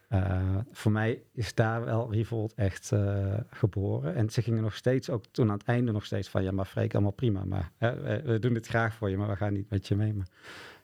[0.08, 4.14] eh, voor mij is daar wel Revolt echt eh, geboren.
[4.14, 6.42] En ze gingen nog steeds, ook toen aan het einde nog steeds van...
[6.42, 9.16] ja, maar Freek, allemaal prima, maar hè, we, doen dit graag voor je...
[9.16, 10.14] maar we gaan niet met je mee.
[10.14, 10.28] Maar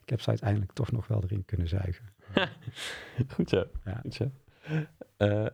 [0.02, 2.04] ik heb ze uiteindelijk toch nog wel erin kunnen zuigen.
[3.35, 3.64] Goed zo.
[3.85, 3.98] Ja.
[4.02, 4.30] Goed zo.
[5.16, 5.46] Eh,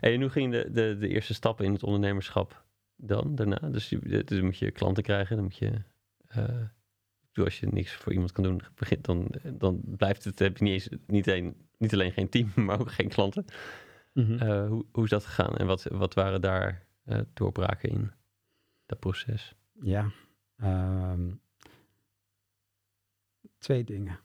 [0.12, 2.64] en hoe ging de, de, de eerste stappen in het ondernemerschap
[2.96, 3.68] dan, daarna?
[3.70, 5.72] Dus, je- dus moet je klanten krijgen, dan moet je...
[7.34, 10.72] als je niks voor iemand kan doen, begint, dan, dan blijft het, heb je niet,
[10.72, 13.44] eens, niet, een, niet alleen geen team, maar ook geen klanten.
[14.14, 18.12] Eh, hoe, hoe is dat gegaan en wat, wat waren daar eh, doorbraken in
[18.86, 19.54] dat proces?
[19.80, 20.10] Ja,
[20.56, 21.30] ehm,
[23.58, 24.18] twee dingen.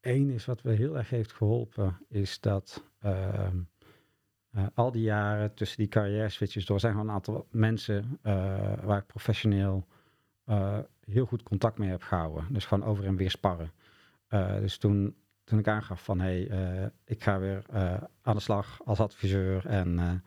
[0.00, 3.58] Eén is wat me heel erg heeft geholpen, is dat ehm,
[4.50, 8.32] eh, al die jaren tussen die carrière switches door zijn gewoon een aantal mensen eh,
[8.82, 9.86] waar ik professioneel
[10.46, 12.46] eh, heel goed contact mee heb gehouden.
[12.50, 13.72] Dus gewoon over en weer sparren.
[14.26, 18.34] Eh, dus toen, toen ik aangaf van hé, hey, eh, ik ga weer eh, aan
[18.34, 19.66] de slag als adviseur.
[19.66, 20.22] En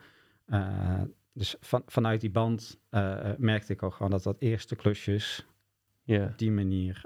[0.45, 1.01] eh,
[1.33, 2.79] dus van, vanuit die band
[3.37, 5.47] merkte ik ook gewoon dat dat eerste klusjes
[6.05, 7.01] op die manier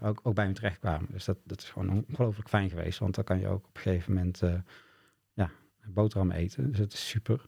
[0.00, 1.08] ook, ook bij me terechtkwamen.
[1.12, 2.98] Dus dat, dat is gewoon ongelooflijk fijn geweest.
[2.98, 4.42] Want dan kan je ook op een gegeven moment
[5.32, 5.50] ja,
[5.86, 6.68] boterham eten.
[6.68, 7.46] Dus dat is super.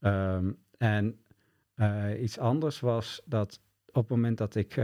[0.00, 1.18] Ehm, en
[2.20, 4.76] iets anders was dat op het moment dat ik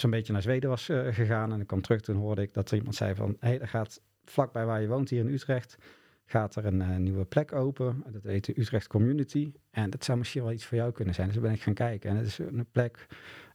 [0.00, 2.70] zo'n beetje naar Zweden was eh, gegaan en ik kwam terug, toen hoorde ik dat
[2.70, 5.78] er iemand zei van, hé, hey, er gaat vlakbij waar je woont hier in Utrecht,
[6.24, 8.04] gaat er een eh, nieuwe plek open.
[8.10, 9.52] Dat heet de Utrecht Community.
[9.70, 11.26] En dat zou misschien wel iets voor jou kunnen zijn.
[11.26, 12.10] Dus daar ben ik gaan kijken.
[12.10, 13.06] En het is een plek.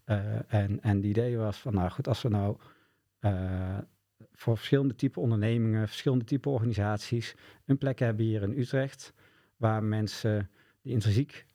[0.03, 2.57] eh, en, en het idee was van, nou goed, als we nou
[4.31, 9.13] voor verschillende type ondernemingen, verschillende type organisaties, een plek hebben hier in Utrecht,
[9.57, 10.49] waar mensen
[10.81, 11.45] die intrinsiek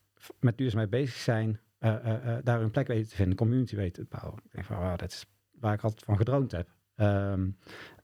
[0.41, 4.09] met duurzaamheid bezig zijn, eh, eh, eh, daar een plek weten te vinden, community weten
[4.09, 4.43] te bouwen.
[4.45, 6.69] Ik denk van, dat is waar ik altijd van gedroomd heb.
[6.95, 7.49] Ehm,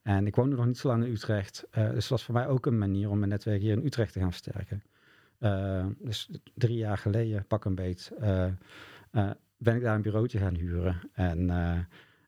[0.02, 2.66] en ik woonde nog niet zo lang in Utrecht, dus het was voor mij ook
[2.66, 4.82] een manier om mijn netwerk hier in Utrecht te gaan versterken.
[5.38, 8.12] Eh, dus drie jaar geleden, pak een beet,
[9.56, 11.10] ben ik daar een bureautje gaan huren.
[11.12, 11.50] En,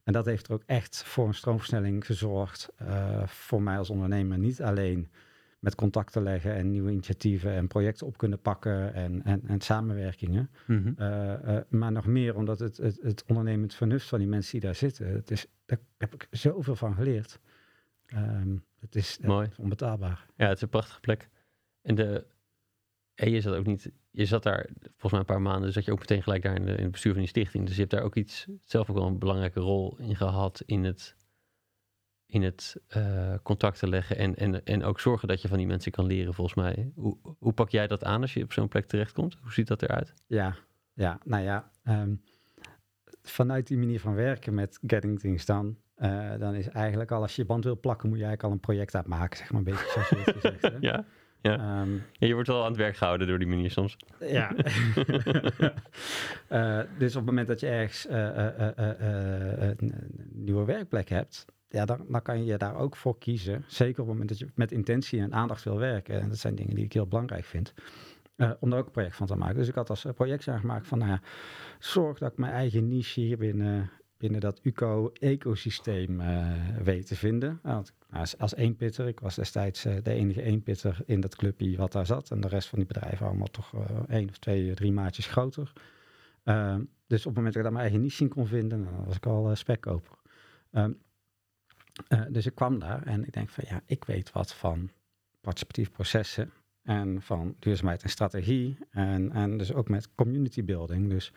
[0.05, 2.69] en dat heeft er ook echt voor een stroomversnelling gezorgd.
[3.27, 5.09] voor mij als ondernemer niet alleen
[5.67, 10.51] met contacten leggen en nieuwe initiatieven en projecten op kunnen pakken en, en, en samenwerkingen.
[10.67, 10.93] Mhm.
[10.97, 14.61] Eh, eh, maar nog meer omdat het, het, het ondernemend vernuft van die mensen die
[14.61, 17.41] daar zitten, het is, daar heb ik zoveel van geleerd.
[18.07, 19.49] Ehm, het is eh, Mooi.
[19.57, 20.27] onbetaalbaar.
[20.37, 21.29] Ja, het is een prachtige plek.
[21.83, 22.27] En, de,
[23.15, 25.85] en je zat ook niet, je zat daar volgens mij een paar maanden, dus zat
[25.85, 27.67] je ook meteen gelijk daar in, de, in het bestuur van die stichting.
[27.67, 30.85] Dus je hebt daar ook iets, zelf ook wel een belangrijke rol in gehad in
[30.85, 31.16] het,
[32.27, 35.93] in het eh, contacten leggen en, en, en ook zorgen dat je van die mensen
[35.93, 36.93] kan leren volgens mij.
[36.95, 39.37] Hoe, hoe pak jij dat aan als je op zo'n plek terechtkomt?
[39.43, 40.15] Hoe ziet dat eruit?
[40.27, 40.57] Ja,
[40.95, 41.71] ja, nou ja.
[41.85, 42.15] ehm,
[43.23, 47.37] vanuit die manier van werken met Getting Things Done, eh, dan is eigenlijk al als
[47.37, 49.65] je je band wil plakken, moet je eigenlijk al een project uitmaken, zeg maar een
[49.65, 50.63] beetje zoals je het gezegd.
[50.73, 50.77] Hè?
[50.81, 51.05] Ja?
[51.43, 53.97] Ehm, ja, je wordt wel aan het werk gehouden door die manier soms.
[54.21, 54.55] Ja.
[56.49, 59.93] Eh, dus op het moment dat je ergens een
[60.33, 63.65] nieuwe werkplek hebt, ja, dan, kan je daar ook voor kiezen.
[63.67, 66.21] Zeker op het moment dat je met intentie en aandacht wil werken.
[66.21, 67.75] En dat zijn dingen die ik heel belangrijk vind.
[68.37, 69.57] eh, om daar ook een project van te maken.
[69.57, 71.21] Dus ik had als eh, project aangemaakt van, nou ja,
[71.79, 76.53] zorg dat ik mijn eigen niche hier binnen, binnen dat UCO-ecosysteem eh
[76.83, 77.61] weet te vinden.
[78.11, 82.31] Als, als eenpitter, ik was destijds de enige eenpitter in dat clubje wat daar zat.
[82.31, 83.73] En de rest van die bedrijven allemaal toch
[84.09, 85.73] één of twee, drie maatjes groter.
[86.45, 89.17] Ehm, dus op het moment dat ik daar mijn eigen niche in kon vinden, was
[89.17, 90.19] ik al spekkoper.
[90.73, 90.93] Ehm,
[92.09, 94.91] eh, dus ik kwam daar en ik denk van ja, ik weet wat van
[95.41, 101.11] participatief processen en van duurzaamheid en strategie en, en dus ook met community building.
[101.11, 101.33] Dus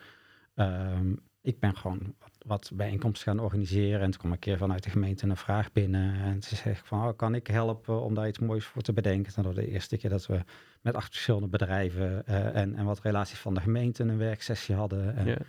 [0.54, 2.14] ehm, ik ben gewoon
[2.46, 6.14] wat, bijeenkomsten gaan organiseren en toen kwam een keer vanuit de gemeente een vraag binnen
[6.14, 9.32] en ze zegt van oh, kan ik helpen om daar iets moois voor te bedenken.
[9.34, 10.40] Dat was de eerste keer dat we
[10.80, 15.16] met acht verschillende bedrijven eh, en, en wat relaties van de gemeente een werksessie hadden.
[15.16, 15.46] En.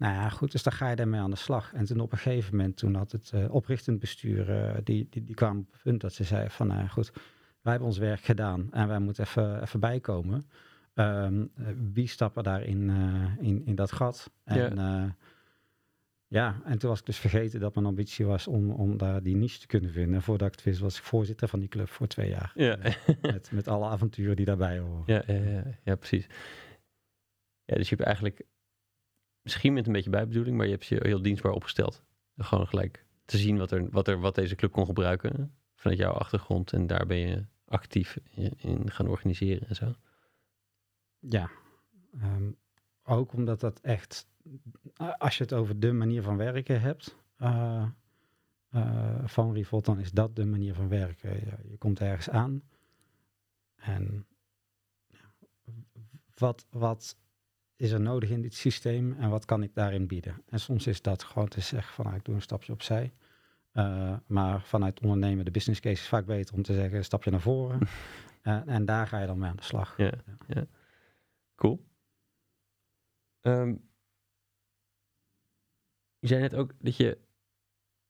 [0.00, 1.72] Nou ja, goed, dus daar ga je daarmee aan de slag.
[1.72, 5.24] En toen op een gegeven moment, toen had het eh, oprichtend bestuur, eh, die, die,
[5.24, 7.12] die kwam op het punt dat ze zei van, nou goed,
[7.62, 10.44] wij hebben ons werk gedaan en wij moeten even, even bijkomen.
[10.94, 14.30] Ehm, eh, wie stappen daar in, eh, in, in dat gat?
[14.44, 15.16] En ja.
[16.26, 19.36] ja, en toen was ik dus vergeten dat mijn ambitie was om, om daar die
[19.36, 20.22] niche te kunnen vinden.
[20.22, 22.52] Voordat ik het wist, was ik voorzitter van die club voor twee jaar.
[22.54, 22.78] Ja.
[23.20, 25.02] Met, met alle avonturen die daarbij horen.
[25.06, 26.26] Ja, ja, ja, ja, precies.
[27.64, 28.42] Ja, dus je hebt eigenlijk,
[29.42, 32.02] misschien met een beetje bijbedoeling, maar je hebt je heel dienstbaar opgesteld.
[32.36, 36.12] Gewoon gelijk te zien wat, er, wat, er, wat deze club kon gebruiken vanuit jouw
[36.12, 36.72] achtergrond.
[36.72, 38.18] En daar ben je actief
[38.56, 39.94] in, gaan organiseren en zo.
[41.18, 41.50] Ja,
[42.22, 42.56] um,
[43.02, 44.26] ook omdat dat echt,
[45.18, 47.86] als je het over de manier van werken hebt uh,
[48.74, 51.30] uh, van Revolt, dan is dat de manier van werken.
[51.30, 52.62] Je, je komt ergens aan
[53.76, 54.26] en
[56.34, 57.16] wat, wat
[57.80, 60.42] is er nodig in dit systeem en wat kan ik daarin bieden?
[60.48, 63.12] En soms is dat gewoon te zeggen van, nou, ik doe een stapje opzij.
[63.72, 67.30] Uh, maar vanuit ondernemen, de business case is vaak beter om te zeggen, een stapje
[67.30, 67.80] naar voren.
[68.42, 69.96] uh, en daar ga je dan mee aan de slag.
[69.96, 70.36] Ja, ja.
[70.46, 70.66] ja.
[71.54, 71.84] cool.
[73.40, 73.88] Um,
[76.18, 77.18] je zei net ook dat je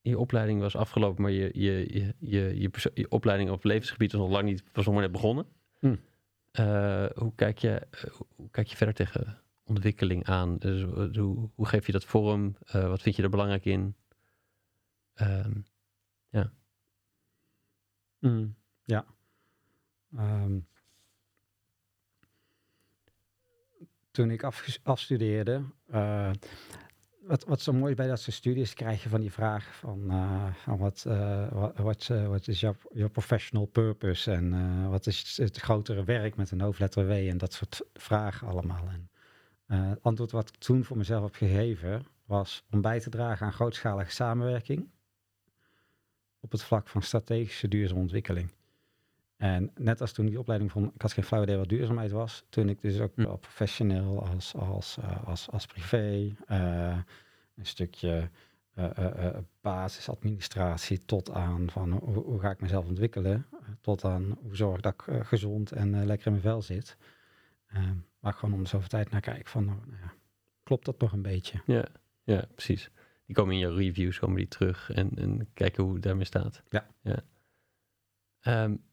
[0.00, 4.20] je opleiding was afgelopen, maar je, je, je, je, je, je opleiding op levensgebied was
[4.20, 5.46] nog lang niet, was nog maar net begonnen.
[5.78, 5.96] Hm.
[6.60, 7.86] Uh, hoe, kijk je,
[8.36, 10.56] hoe kijk je verder tegen ontwikkeling aan?
[10.56, 10.82] Dus,
[11.16, 12.56] hoe, hoe, geef je dat vorm?
[12.72, 13.94] wat vind je er belangrijk in?
[15.20, 15.64] Um,
[16.28, 16.52] ja.
[18.18, 19.04] Mm, ja.
[20.18, 20.68] Um,
[24.10, 24.50] toen ik
[24.82, 26.30] afstudeerde, uh,
[27.20, 30.54] wat, wat zo mooi bij dat soort studies krijg je van die vraag van, uh,
[30.54, 31.02] van wat,
[31.76, 37.06] wat, wat is jouw professional purpose en wat is het grotere werk met een hoofdletter
[37.06, 38.84] W en dat soort vragen allemaal.
[39.78, 43.52] Het antwoord wat ik toen voor mezelf heb gegeven was om bij te dragen aan
[43.52, 44.88] grootschalige samenwerking
[46.40, 48.50] op het vlak van strategische duurzame ontwikkeling.
[49.36, 52.44] En net als toen die opleiding van, ik had geen flauw idee wat duurzaamheid was,
[52.48, 53.22] toen ik dus ook hm.
[53.22, 56.98] professioneel als, als, uh, als, als privé, uh,
[57.56, 58.30] een stukje
[58.74, 59.28] uh,
[59.60, 63.46] basisadministratie tot aan van hoe, hoe, ga ik mezelf ontwikkelen,
[63.80, 66.96] tot aan hoe zorg dat ik gezond en lekker in mijn vel zit.
[68.20, 70.14] Maar gewoon om zoveel tijd naar kijken van, nou, ja,
[70.62, 71.62] klopt dat nog een beetje?
[71.66, 71.88] Ja,
[72.22, 72.90] ja, precies.
[73.26, 76.62] Die komen in je reviews, komen die terug en, en kijken hoe het daarmee staat.
[76.68, 76.86] Ja.
[77.02, 77.22] ja.
[78.64, 78.84] Um,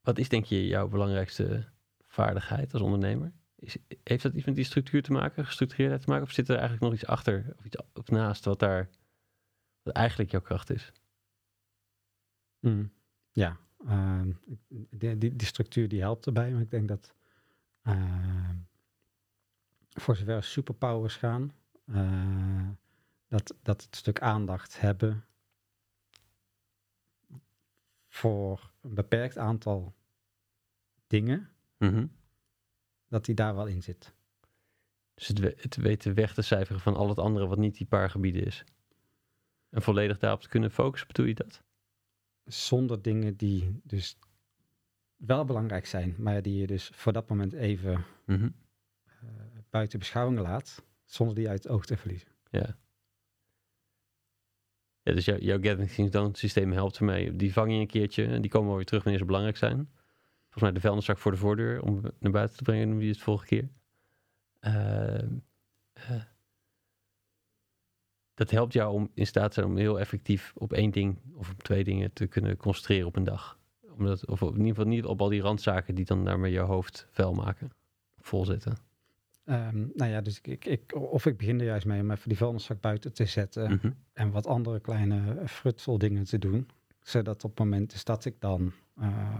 [0.00, 1.68] wat is denk je jouw belangrijkste
[2.06, 3.32] vaardigheid als ondernemer?
[3.56, 6.26] Is, heeft dat iets met die structuur te maken, gestructureerdheid te maken?
[6.26, 7.76] Of zit er eigenlijk nog iets achter of iets
[8.10, 8.90] naast wat daar
[9.82, 10.92] wat eigenlijk jouw kracht is?
[12.60, 12.92] Mm,
[13.30, 13.58] ja,
[14.90, 16.52] die, die, die, structuur die helpt erbij.
[16.52, 17.14] Maar ik denk dat
[17.82, 18.50] uh,
[19.90, 21.52] voor zover superpowers gaan,
[21.86, 22.68] uh,
[23.28, 25.24] dat, dat het stuk aandacht hebben
[28.08, 29.94] voor een beperkt aantal
[31.06, 32.06] dingen, mhm.
[33.08, 34.14] dat die daar wel in zit.
[35.14, 38.10] Dus het, het weten weg te cijferen van al het andere wat niet die paar
[38.10, 38.64] gebieden is.
[39.68, 41.62] En volledig daarop te kunnen focussen, bedoel je dat?
[42.44, 44.18] Zonder dingen die dus
[45.16, 48.48] wel belangrijk zijn, maar die je dus voor dat moment even mhm.
[49.04, 49.18] eh,
[49.70, 52.28] buiten beschouwing laat, zonder die uit het oog te verliezen.
[52.50, 52.76] Ja.
[55.02, 57.36] Ja, dus jouw Getting Things Done systeem helpt ermee.
[57.36, 59.88] Die vang je een keertje en die komen wel weer terug wanneer ze belangrijk zijn.
[60.42, 63.18] Volgens mij de vuilniszak voor de voordeur om naar buiten te brengen, noem je het
[63.18, 63.68] volgende keer.
[64.60, 65.22] Uh,
[66.10, 66.22] uh,
[68.34, 71.50] dat helpt jou om in staat te zijn om heel effectief op één ding of
[71.50, 73.58] op twee dingen te kunnen concentreren op een dag.
[73.98, 77.06] Omdat, of in ieder geval niet op al die randzaken die dan daarmee je hoofd
[77.10, 77.70] vuil maken,
[78.20, 78.76] volzetten.
[79.44, 82.36] Um, nou ja, dus ik, ik, of ik begin er juist mee om even die
[82.38, 83.90] vuilniszak buiten te zetten Mhm.
[84.12, 86.68] en wat andere kleine frutsel dingen te doen.
[87.00, 89.38] Zodat op het moment is dat ik dan uh,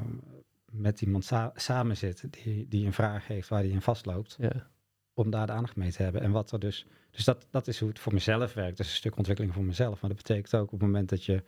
[0.71, 4.71] met iemand sa samen zit die, die een vraag heeft waar die in vastloopt, Ja.
[5.15, 6.23] Om daar de aandacht mee te hebben.
[6.23, 8.77] En wat er dus, dus dat, dat is hoe het voor mezelf werkt.
[8.77, 10.01] Dat is een stuk ontwikkeling voor mezelf.
[10.01, 11.43] Maar dat betekent ook op het moment dat je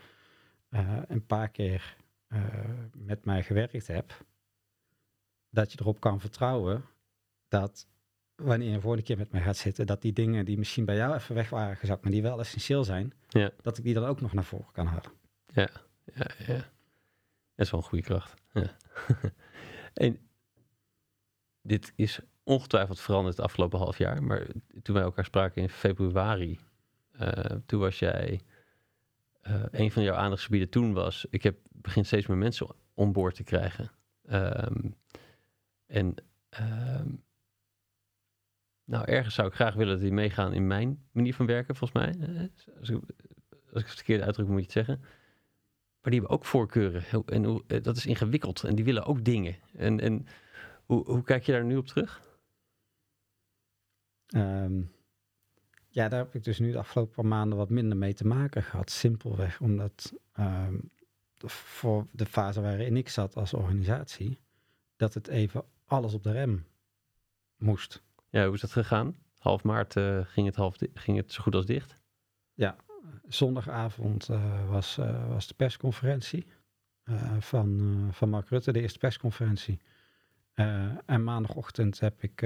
[0.70, 1.96] uh, een paar keer
[2.28, 2.44] uh,
[2.96, 4.14] met mij gewerkt hebt,
[5.50, 6.84] dat je erop kan vertrouwen
[7.48, 7.86] dat
[8.34, 10.96] wanneer je een volgende keer met mij gaat zitten, dat die dingen die misschien bij
[10.96, 13.50] jou even weg waren gezakt, maar die wel essentieel zijn, Ja.
[13.62, 15.12] dat ik die dan ook nog naar voren kan halen.
[15.46, 15.68] Ja,
[16.14, 16.72] ja, ja.
[17.54, 18.34] Dat is wel een goede kracht.
[18.52, 18.76] Ja.
[20.06, 20.18] en
[21.62, 24.46] dit is ongetwijfeld veranderd het afgelopen half jaar, maar
[24.82, 26.58] toen wij elkaar spraken in februari,
[27.20, 27.28] uh,
[27.66, 28.40] toen was jij,
[29.42, 33.34] uh, een van jouw aandachtsgebieden toen was, ik heb begin steeds meer mensen on boord
[33.34, 33.90] te krijgen.
[34.30, 34.94] Um,
[35.86, 36.14] en
[36.60, 37.22] um,
[38.84, 42.00] nou, ergens zou ik graag willen dat die meegaan in mijn manier van werken, volgens
[42.00, 42.28] mij.
[42.78, 42.96] Als ik,
[43.50, 44.98] als ik het verkeerd uitdruk, moet je het zeggen.
[46.00, 47.24] Maar die hebben ook voorkeuren.
[47.26, 48.64] En hoe, dat is ingewikkeld.
[48.64, 49.56] En die willen ook dingen.
[49.76, 50.26] En, en
[50.84, 52.22] hoe, hoe kijk je daar nu op terug?
[54.36, 54.92] Um,
[55.88, 58.62] ja, daar heb ik dus nu de afgelopen paar maanden wat minder mee te maken
[58.62, 58.90] gehad.
[58.90, 60.90] Simpelweg omdat um,
[61.38, 64.40] voor de fase waarin ik zat als organisatie,
[64.96, 66.66] dat het even alles op de rem
[67.56, 68.02] moest.
[68.28, 69.16] Ja, hoe is dat gegaan?
[69.38, 72.00] Half maart uh, ging, het half ging het zo goed als dicht?
[72.54, 72.76] Ja,
[73.28, 76.46] zondagavond uh, was, uh, was de persconferentie
[77.38, 79.80] van, van Mark Rutte, de eerste persconferentie.
[81.06, 82.38] En maandagochtend heb ik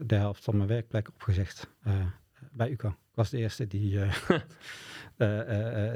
[0.00, 1.68] de helft van mijn werkplek opgezegd
[2.50, 2.88] bij UCO.
[2.88, 3.98] Ik was de eerste die,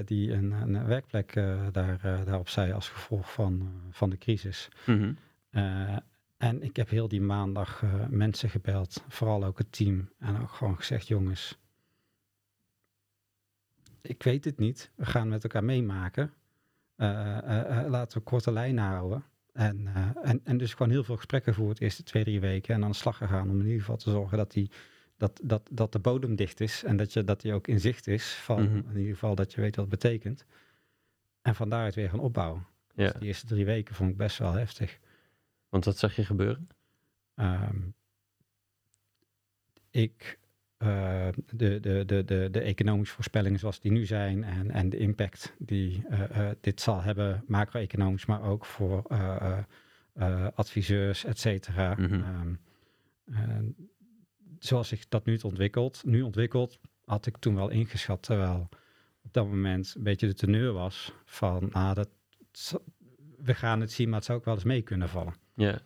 [0.04, 1.32] die een, een werkplek
[1.72, 4.68] daar, daarop zei als gevolg van, van de crisis.
[4.86, 5.16] Mm
[5.50, 6.00] -hmm.
[6.36, 10.08] En ik heb heel die maandag mensen gebeld, vooral ook het team.
[10.18, 11.58] En ook gewoon gezegd, jongens,
[14.00, 14.90] ik weet het niet.
[14.94, 16.32] We gaan met elkaar meemaken.
[17.88, 19.24] Laten we korte lijnen houden.
[19.58, 19.88] En,
[20.22, 22.74] en, en dus gewoon heel veel gesprekken gevoerd de eerste twee, drie weken.
[22.74, 24.70] En aan de slag gegaan om in ieder geval te zorgen dat, die,
[25.16, 26.84] dat, dat, dat de bodem dicht is.
[26.84, 28.32] En dat, je, dat die ook in zicht is.
[28.32, 28.76] Van Mhm.
[28.76, 30.44] in ieder geval dat je weet wat het betekent.
[31.42, 32.66] En van daaruit weer gaan opbouwen.
[32.94, 33.04] Ja.
[33.04, 34.98] Dus die eerste drie weken vond ik best wel heftig.
[35.68, 36.68] Want wat zag je gebeuren?
[37.34, 37.94] Um,
[39.90, 40.38] ik,
[40.78, 44.96] uh, de, de, de, de, de economische voorspellingen zoals die nu zijn en, en de
[44.96, 51.94] impact die uh, uh, dit zal hebben, macro-economisch, maar ook voor eh, adviseurs, et cetera.
[51.94, 52.54] Mhm.
[53.32, 53.64] Ehm,
[54.58, 58.68] zoals zich dat nu ontwikkelt, nu ontwikkelt, had ik toen wel ingeschat, terwijl
[59.22, 62.08] op dat moment een beetje de teneur was van, ah, dat,
[63.38, 65.34] we gaan het zien, maar het zou ook wel eens mee kunnen vallen.
[65.54, 65.80] Ja,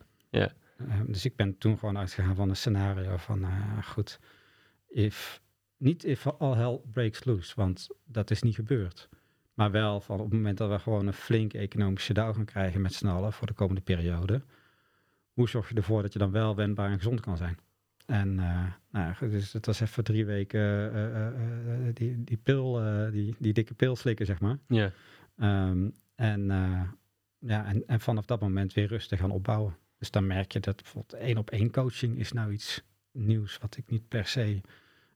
[0.89, 4.19] Ehm, dus ik ben toen gewoon uitgegaan van een scenario van, eh, goed,
[4.93, 5.41] if,
[5.77, 9.09] niet if all hell breaks loose, want dat is niet gebeurd.
[9.53, 12.81] Maar wel van op het moment dat we gewoon een flinke economische dauw gaan krijgen
[12.81, 14.41] met z'n allen voor de komende periode,
[15.33, 17.57] hoe zorg je ervoor dat je dan wel wendbaar en gezond kan zijn?
[18.05, 20.59] En eh, nou, dus het was even drie weken
[20.93, 21.33] eh, eh,
[21.93, 24.57] die, die pil, die, die dikke pil slikken, zeg maar.
[24.67, 24.91] ja,
[25.37, 26.45] Ehm, en,
[27.39, 29.77] ja, en, en vanaf dat moment weer rustig gaan opbouwen.
[29.97, 33.77] Dus dan merk je dat bijvoorbeeld één op één coaching is nou iets nieuws wat
[33.77, 34.61] ik niet per se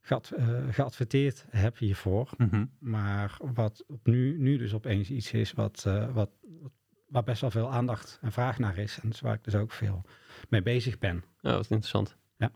[0.08, 2.30] gead, eh, geadverteerd heb hiervoor.
[2.38, 2.66] Mhm.
[2.80, 6.30] Maar wat op nu, nu dus opeens iets is wat, eh, wat,
[6.62, 6.72] wat,
[7.08, 9.00] waar best wel veel aandacht en vraag naar is.
[9.00, 10.02] En dus waar ik dus ook veel
[10.50, 11.18] mee bezig ben.
[11.18, 12.18] Oh, wat interessant.
[12.38, 12.52] Ja.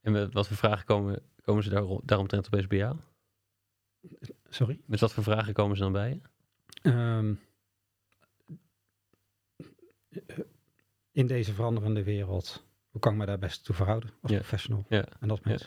[0.00, 2.96] En met wat voor vragen komen, komen ze daar, daaromtrent opeens bij jou?
[4.48, 4.80] Sorry?
[4.86, 6.20] Met wat voor vragen komen ze dan bij je?
[6.82, 7.34] Ehm,
[11.12, 14.38] in deze veranderende wereld, hoe kan ik me daar best toe verhouden als Ja.
[14.38, 14.84] professional?
[14.88, 15.04] Ja.
[15.20, 15.58] En dat Ja.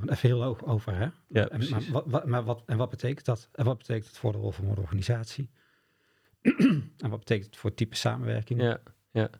[0.00, 1.08] Even heel over, hè?
[1.28, 3.48] Ja, en, maar, wat, wat, maar wat, en wat betekent dat?
[3.52, 5.50] En wat betekent het voor de rol van organisatie?
[7.02, 8.62] en wat betekent het voor het type samenwerking?
[8.62, 9.30] Ja, ja.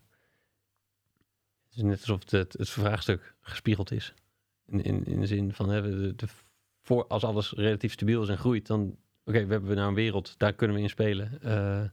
[1.65, 4.13] Het is net alsof het, het, het vraagstuk gespiegeld is.
[4.65, 6.27] In, in, in de zin van, hè, de, de,
[6.81, 10.35] voor, als alles relatief stabiel is en groeit, dan, oké, we hebben nou een wereld,
[10.37, 11.41] daar kunnen we in spelen.
[11.41, 11.83] Eh,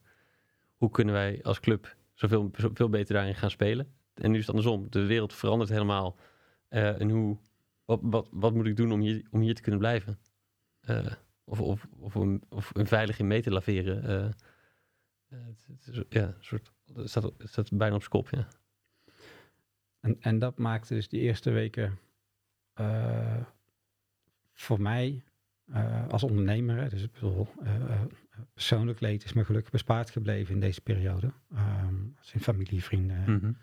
[0.77, 3.95] hoe kunnen wij als club zoveel, zoveel beter daarin gaan spelen?
[4.15, 4.87] En nu is het andersom.
[4.91, 6.17] De wereld verandert helemaal.
[6.69, 7.39] Eh, en hoe,
[7.91, 10.19] wat, wat, wat moet ik doen om hier, om hier te kunnen blijven?
[10.81, 11.13] Eh,
[11.45, 14.05] of, of, of, een, of een veilig in mee te laveren.
[14.05, 14.29] Eh,
[15.29, 18.49] het, het is, ja, een soort, het staat, het staat bijna op zijn kop, ja.
[20.01, 21.99] En, en dat maakte dus die eerste weken
[24.53, 25.23] voor mij
[26.09, 27.49] als ondernemer, hè, dus ik bedoel,
[28.53, 31.33] persoonlijk leed is me gelukkig bespaard gebleven in deze periode.
[31.55, 33.55] Ehm als in familie, vrienden.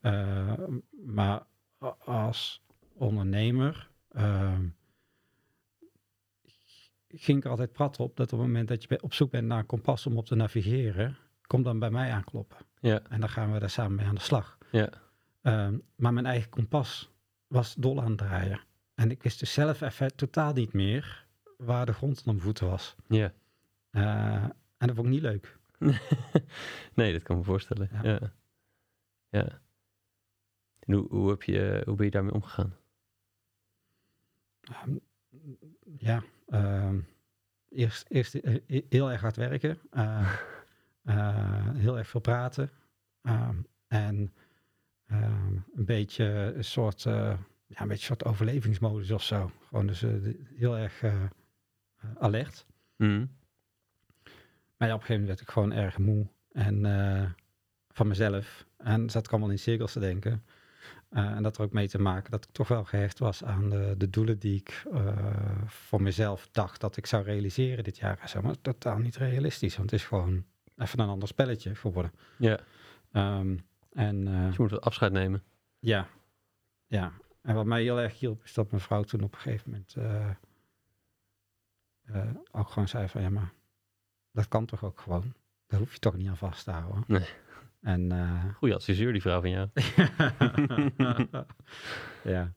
[0.00, 0.78] Mhm.
[0.90, 1.46] Maar
[1.98, 2.63] als
[3.18, 4.66] ondernemer ehm,
[7.08, 9.46] ging ik er altijd prat op dat op het moment dat je op zoek bent
[9.46, 12.56] naar een kompas om op te navigeren, kom dan bij mij aankloppen.
[12.80, 14.58] Ja, En dan gaan we daar samen mee aan de slag.
[14.70, 14.88] ja,
[15.42, 17.10] Ehm, maar mijn eigen kompas
[17.46, 18.60] was dol aan het draaien.
[18.94, 22.66] En ik wist dus zelf even totaal niet meer waar de grond onder mijn voeten
[22.66, 22.94] was.
[23.08, 23.32] ja.
[23.90, 24.44] Eh,
[24.78, 25.58] en dat vond ik niet leuk.
[26.94, 27.88] nee, dat kan me voorstellen.
[27.92, 28.02] Ja.
[28.02, 28.32] Ja.
[29.28, 29.60] ja.
[30.78, 32.74] En hoe, hoe, heb je, hoe ben je daarmee omgegaan?
[35.98, 36.98] Ja, ehm,
[37.68, 39.78] eerst, eerst eh, he- heel erg hard werken.
[39.90, 40.38] eh,
[41.02, 42.70] eh, heel erg veel praten.
[43.22, 44.32] ehm, en
[45.06, 46.24] ehm, een beetje
[46.56, 49.50] een soort, ja, een beetje een soort overlevingsmodus of zo.
[49.68, 50.00] Gewoon dus
[50.56, 51.02] heel erg
[52.18, 52.66] alert.
[52.96, 53.26] Mhm.
[54.76, 56.26] Maar ja, op een gegeven moment werd ik gewoon erg moe.
[56.52, 56.80] En
[57.88, 58.66] van mezelf.
[58.76, 60.44] En zat ik allemaal in cirkels te denken.
[61.14, 63.70] Eh, en dat er ook mee te maken dat ik toch wel gehecht was aan
[63.70, 65.16] de, de doelen die ik eh,
[65.66, 68.28] voor mezelf dacht dat ik zou realiseren dit jaar.
[68.28, 69.76] Zo, maar totaal niet realistisch.
[69.76, 70.44] Want het is gewoon
[70.76, 72.12] even een ander spelletje geworden.
[72.38, 72.58] Ja,
[73.12, 73.56] Ehm,
[73.92, 75.42] en eh, dus je moet wat afscheid nemen.
[75.78, 76.08] ja,
[76.86, 77.12] ja.
[77.42, 79.96] En wat mij heel erg hielp, is dat mijn vrouw toen op een gegeven moment
[82.50, 83.52] ook gewoon zei van ja, maar
[84.32, 85.34] dat kan toch ook gewoon.
[85.66, 87.04] Daar hoef je toch niet aan vast te houden.
[87.06, 87.28] Nee.
[87.84, 89.68] En eh, Goeie adviseur, die vrouw van jou.
[92.24, 92.52] ja.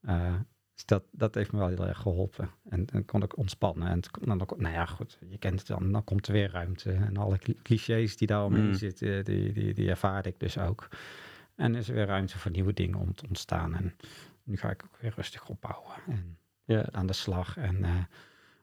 [0.00, 0.34] Eh,
[0.74, 2.50] dus dat, dat heeft me wel heel erg geholpen.
[2.68, 3.88] En dan kon ik ontspannen.
[3.88, 5.92] En toen- dan, nou ja, goed, je kent het dan.
[5.92, 6.92] Dan komt er weer ruimte.
[6.92, 8.74] En alle cli- clichés die daar omheen Mm.
[8.74, 10.88] zitten, die, die, die ervaarde ik dus ook.
[11.56, 13.74] En er is weer ruimte voor nieuwe dingen om te ontstaan.
[13.74, 13.96] En
[14.42, 15.92] nu ga ik ook weer rustig opbouwen.
[16.08, 17.56] En Ja, aan de slag.
[17.56, 17.90] En eh,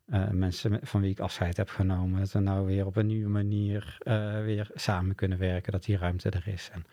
[0.06, 3.30] eh, mensen van wie ik afscheid heb genomen, dat we nou weer op een nieuwe
[3.30, 6.70] manier eh, weer samen kunnen werken, dat die ruimte er is.
[6.74, 6.84] En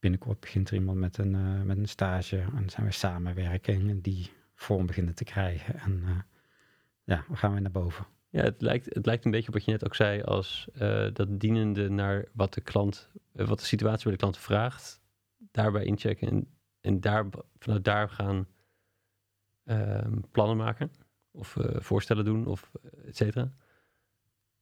[0.00, 4.30] binnenkort begint er iemand met een, eh, met een stage en zijn we samenwerking die
[4.54, 5.78] vorm beginnen te krijgen.
[5.78, 6.24] En
[7.04, 8.06] ja, we gaan weer naar boven.
[8.30, 10.68] ja het, lijkt, het lijkt een beetje op wat je net ook zei, als
[11.12, 15.00] dat dienende naar wat de klant, wat de situatie bij de klant vraagt,
[15.50, 16.46] daarbij inchecken en,
[16.80, 17.26] en daar,
[17.58, 18.46] vanuit daar gaan
[19.64, 20.90] ehm, plannen maken
[21.32, 23.42] of eh, voorstellen doen of eh, et cetera.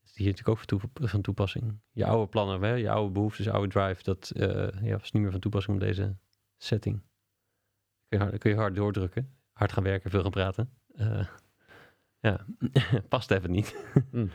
[0.00, 1.80] Dat is hier natuurlijk ook van, toe- van toepassing.
[1.90, 5.22] Je oude plannen, hè, je oude behoeftes, je oude drive, dat eh, ja, was niet
[5.22, 6.16] meer van toepassing op deze
[6.56, 7.02] setting.
[8.08, 10.72] Kun je, hard, kun je hard doordrukken, hard gaan werken, veel gaan praten.
[12.22, 12.46] Ja,
[13.08, 13.74] past even niet.
[14.10, 14.30] Hmm.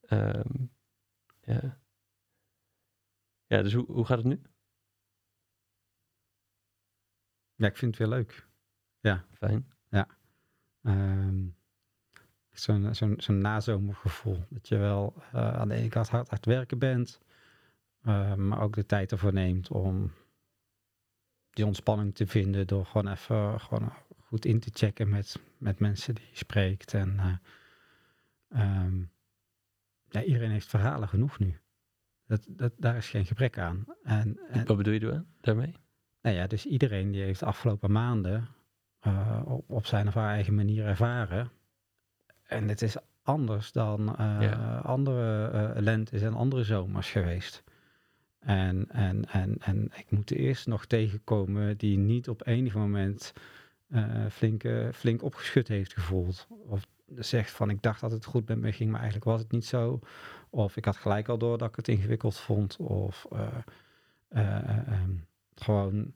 [0.00, 0.66] Ehm,
[1.40, 1.80] ja.
[3.46, 4.42] ja, dus hoe, hoe gaat het nu?
[7.54, 8.48] Ja, ik vind het weer leuk.
[9.32, 9.75] Fijn.
[10.86, 11.44] Ehm,
[12.52, 14.44] zo'n zo'n zo'n nazomergevoel.
[14.48, 17.20] Dat je wel eh, aan de ene kant hard aan het werken bent,
[18.02, 20.12] eh, maar ook de tijd ervoor neemt om
[21.50, 26.14] die ontspanning te vinden door gewoon even gewoon goed in te checken met, met mensen
[26.14, 26.94] die je spreekt.
[26.94, 27.36] En eh,
[28.48, 29.00] ehm,
[30.08, 31.58] ja, iedereen heeft verhalen genoeg nu.
[32.26, 33.84] Dat, dat, daar is geen gebrek aan.
[34.02, 35.74] En, en, Wat bedoel je daar- daarmee?
[36.22, 38.48] nou ja, dus iedereen die heeft de afgelopen maanden
[39.00, 41.50] eh, op, zijn of haar eigen manier ervaren.
[42.42, 44.76] En het is anders dan eh, Ja.
[44.78, 47.64] andere eh lentes en andere zomers geweest.
[48.38, 53.32] En, en, en, en ik moet er eerst nog tegenkomen die niet op enig moment
[54.30, 56.46] flink, flink opgeschud heeft gevoeld.
[56.66, 59.50] Of zegt van ik dacht dat het goed met me ging, maar eigenlijk was het
[59.50, 60.00] niet zo.
[60.50, 62.76] Of ik had gelijk al door dat ik het ingewikkeld vond.
[62.76, 63.46] Of eh,
[64.28, 65.10] eh, eh, ehm,
[65.54, 66.14] gewoon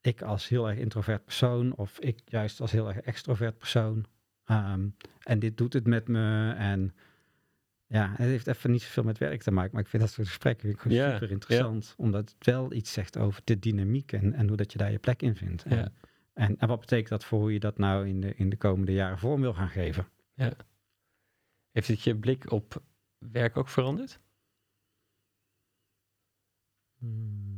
[0.00, 4.04] ik als heel erg introvert persoon of ik juist als heel erg extrovert persoon.
[4.44, 4.88] Ehm,
[5.22, 6.94] en dit doet het met me en
[7.86, 10.26] ja, het heeft even niet zoveel met werk te maken, maar ik vind dat soort
[10.26, 14.12] gesprekken vind ik gewoon Ja, super interessant, omdat het wel iets zegt over de dynamiek
[14.12, 15.62] en, en hoe dat je daar je plek in vindt.
[15.64, 15.92] En, Ja.
[16.32, 18.92] en, en wat betekent dat voor hoe je dat nou in de, in de komende
[18.92, 20.08] jaren vorm wil gaan geven?
[21.70, 22.82] Heeft het je blik op
[23.18, 24.20] werk ook veranderd?
[26.98, 27.49] Hmm.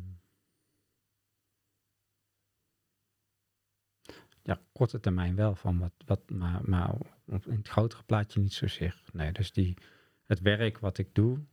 [4.43, 6.93] Ja, korte termijn wel van wat, wat maar, maar
[7.27, 9.03] op- in het grotere plaatje niet zozeer.
[9.13, 9.77] Nee, dus die,
[10.23, 11.45] het werk wat ik doe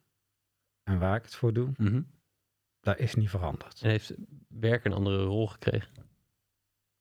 [0.84, 2.02] en waar ik het voor doe, Mhm.
[2.80, 3.82] dat is niet veranderd.
[3.82, 4.14] En heeft
[4.48, 5.94] werk een andere rol gekregen?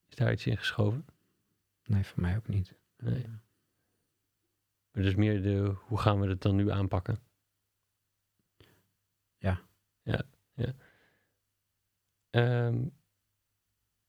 [0.09, 1.07] Is daar iets in geschoven?
[1.85, 2.75] Nee, voor mij ook niet.
[2.97, 3.27] Nee.
[4.91, 7.19] Maar dus meer de, hoe gaan we het dan nu aanpakken?
[9.39, 9.61] Ja.
[10.03, 10.23] Ja,
[10.55, 10.75] ja.
[12.31, 12.87] Ehm,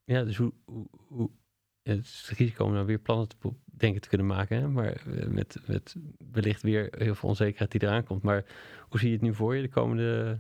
[0.04, 1.32] ja, dus hoe, hoe, hoe
[1.96, 3.36] het is het risico om nou weer plannen te
[3.66, 4.68] denken te kunnen maken, hè?
[4.68, 5.96] maar eh, met, met
[6.32, 8.24] wellicht weer heel veel onzekerheid die eraan komt.
[8.24, 8.46] Maar
[8.90, 10.40] hoe zie je het nu voor je de komende,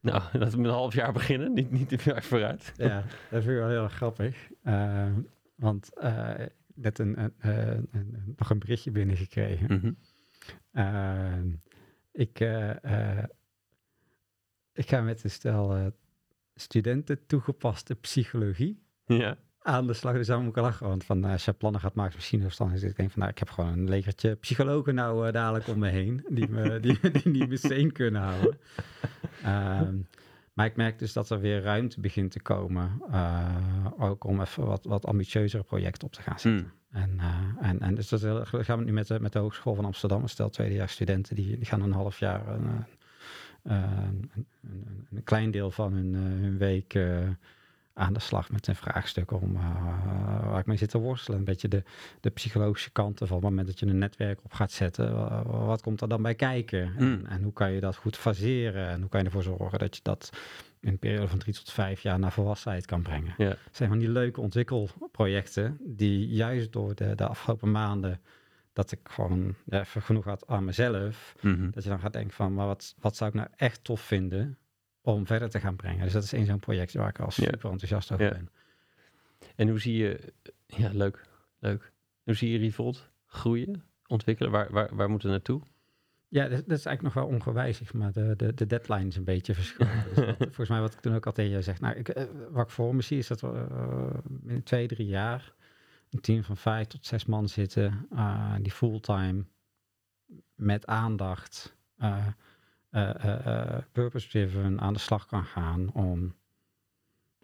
[0.00, 2.72] nou, laten we met een half jaar beginnen, niet, niet te ver vooruit.
[2.76, 4.50] Ja, dat vind ik wel heel erg grappig.
[4.62, 5.12] Eh,
[5.54, 6.34] want eh,
[6.74, 9.68] net een, een, een- een- nog een berichtje binnengekregen.
[10.72, 11.48] Ehm,
[12.12, 13.24] ik, eh,
[14.72, 15.92] ik ga met een stel
[16.54, 20.14] studenten toegepaste psychologie Ja, aan de slag.
[20.14, 20.88] Dus daar moet ik lachen.
[20.88, 22.82] Want van, eh, als je plannen gaat maken, misschien verstandig is.
[22.82, 25.88] Ik denk van, nou, ik heb gewoon een legertje psychologen nou eh, dadelijk om me
[25.88, 26.24] heen.
[26.28, 28.58] Die me, die, die, die me sane kunnen houden.
[29.42, 29.96] Ehm,
[30.52, 33.02] maar ik merk dus dat er weer ruimte begint te komen.
[33.10, 36.62] eh, ook om even wat, wat ambitieuzere projecten op te gaan zetten.
[36.62, 37.00] Mm.
[37.00, 37.20] En,
[37.60, 40.26] en, en dus dat gaan we nu met de, met de Hogeschool van Amsterdam.
[40.26, 42.84] Stel tweedejaars studenten die, die gaan een half jaar een,
[43.62, 44.30] een,
[45.10, 46.94] een, klein deel van hun, hun week
[47.94, 51.38] aan de slag met een vraagstuk om eh, waar ik mee zit te worstelen.
[51.38, 51.82] Een beetje de,
[52.20, 55.14] de psychologische kanten van op het moment dat je een netwerk op gaat zetten.
[55.14, 56.80] wa- wa- wat komt er dan bij kijken?
[56.96, 57.24] En, Mm.
[57.26, 58.88] en hoe kan je dat goed faseren?
[58.88, 60.30] En hoe kan je ervoor zorgen dat je dat
[60.80, 63.34] in een periode van drie tot vijf jaar naar volwassenheid kan brengen?
[63.36, 68.20] Het zijn van die leuke ontwikkelprojecten die juist door de, de afgelopen maanden
[68.72, 71.70] dat ik gewoon even genoeg had aan mezelf, Mhm.
[71.70, 74.56] dat je dan gaat denken van, maar wat, wat zou ik nou echt tof vinden
[75.02, 76.04] om verder te gaan brengen?
[76.04, 77.30] Dus dat is één zo'n project waar ik al Ja.
[77.32, 78.30] super enthousiast over Ja.
[78.30, 78.48] ben.
[79.56, 80.32] En hoe zie je,
[80.66, 81.26] ja, leuk,
[81.58, 81.92] leuk.
[82.22, 84.50] Hoe zie je Revolt groeien, ontwikkelen?
[84.52, 85.60] Waar, waar, waar moeten we naartoe?
[86.28, 89.24] Ja, dat, dat is eigenlijk nog wel ongewijzigd, maar de, de, de deadline is een
[89.24, 90.14] beetje verschoven.
[90.14, 92.64] Dus volgens mij wat ik toen ook al tegen je zeg, nou, ik, eh, wat
[92.66, 93.66] ik voor me zie is dat we
[94.46, 95.54] in twee, drie jaar
[96.10, 99.44] een team van vijf tot zes man zitten, eh, die fulltime
[100.54, 101.76] met aandacht,
[103.92, 106.34] purpose-driven aan de slag kan gaan om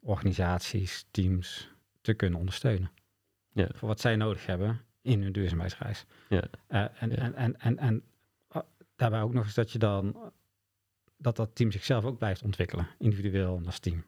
[0.01, 1.71] organisaties, teams
[2.01, 2.91] te kunnen ondersteunen.
[3.53, 3.69] Ja.
[3.75, 6.05] Voor wat zij nodig hebben in hun duurzaamheidsreis.
[6.29, 6.43] Ja.
[6.67, 8.05] Eh, en, en, en, en, en
[8.97, 10.33] daarbij ook nog eens dat je dan
[11.17, 14.05] dat dat team zichzelf ook blijft ontwikkelen, individueel en als team.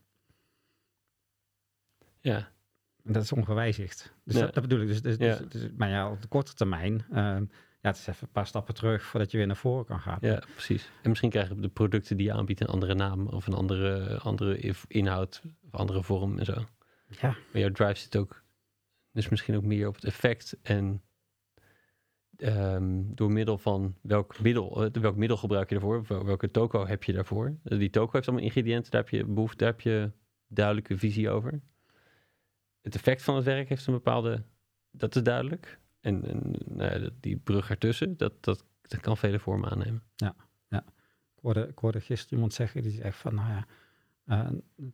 [2.20, 2.52] Ja,
[3.04, 4.14] En dat is ongewijzigd.
[4.24, 4.40] Dus Ja.
[4.40, 4.86] dat, dat bedoel ik.
[4.86, 5.36] Dus, dus, Ja.
[5.36, 7.44] dus, dus- maar ja, op de korte termijn, ehm,
[7.80, 10.18] ja, het is even een paar stappen terug voordat je weer naar voren kan gaan.
[10.20, 10.90] ja, precies.
[11.02, 14.74] En misschien krijgen de producten die je aanbiedt een andere naam of een andere, andere
[14.88, 16.64] inhoud of andere vorm en zo.
[17.20, 17.28] Ja.
[17.52, 18.42] Maar jouw drive zit ook,
[19.12, 21.02] dus misschien ook meer op het effect en
[22.36, 26.86] ehm, door middel van welk middel, eh, welk middel gebruik je daarvoor, Wel- welke toko
[26.86, 27.56] heb je daarvoor.
[27.64, 30.10] Eh, Die toko heeft allemaal ingrediënten, daar heb je behoefte, daar heb je
[30.46, 31.60] duidelijke visie over.
[32.80, 34.42] Het effect van het werk heeft een bepaalde,
[34.90, 35.78] dat is duidelijk.
[36.00, 40.02] En, en nou ja, die brug ertussen, dat, dat, dat kan vele vormen aannemen.
[41.40, 43.66] Ik hoorde, ik hoorde gisteren iemand zeggen, die zegt van, nou ja,
[44.24, 44.48] eh,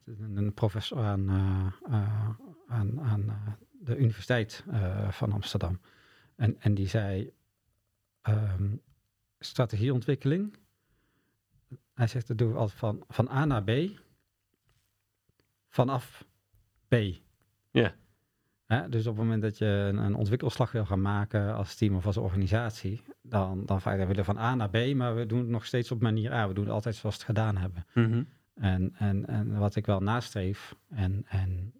[0.04, 2.30] een, een professor aan, eh, eh,
[2.66, 4.64] aan, aan de Universiteit
[5.10, 5.80] van Amsterdam.
[6.36, 7.32] En, en die zei,
[8.20, 8.76] ehm,
[9.38, 10.56] strategieontwikkeling.
[11.94, 13.70] Hij zegt, dat doen we altijd van, van A naar B,
[15.68, 16.24] vanaf
[16.88, 16.94] B.
[17.70, 17.94] Ja.
[18.66, 21.94] Hè, dus op het moment dat je een, een ontwikkelslag wil gaan maken als team
[21.96, 25.38] of als organisatie, dan, dan vaak, we willen van A naar B, maar we doen
[25.38, 26.48] het nog steeds op manier A.
[26.48, 27.86] We doen het altijd zoals we het gedaan hebben.
[27.94, 28.22] Mhm.
[28.54, 31.72] En, en, en wat ik wel nastreef, en, en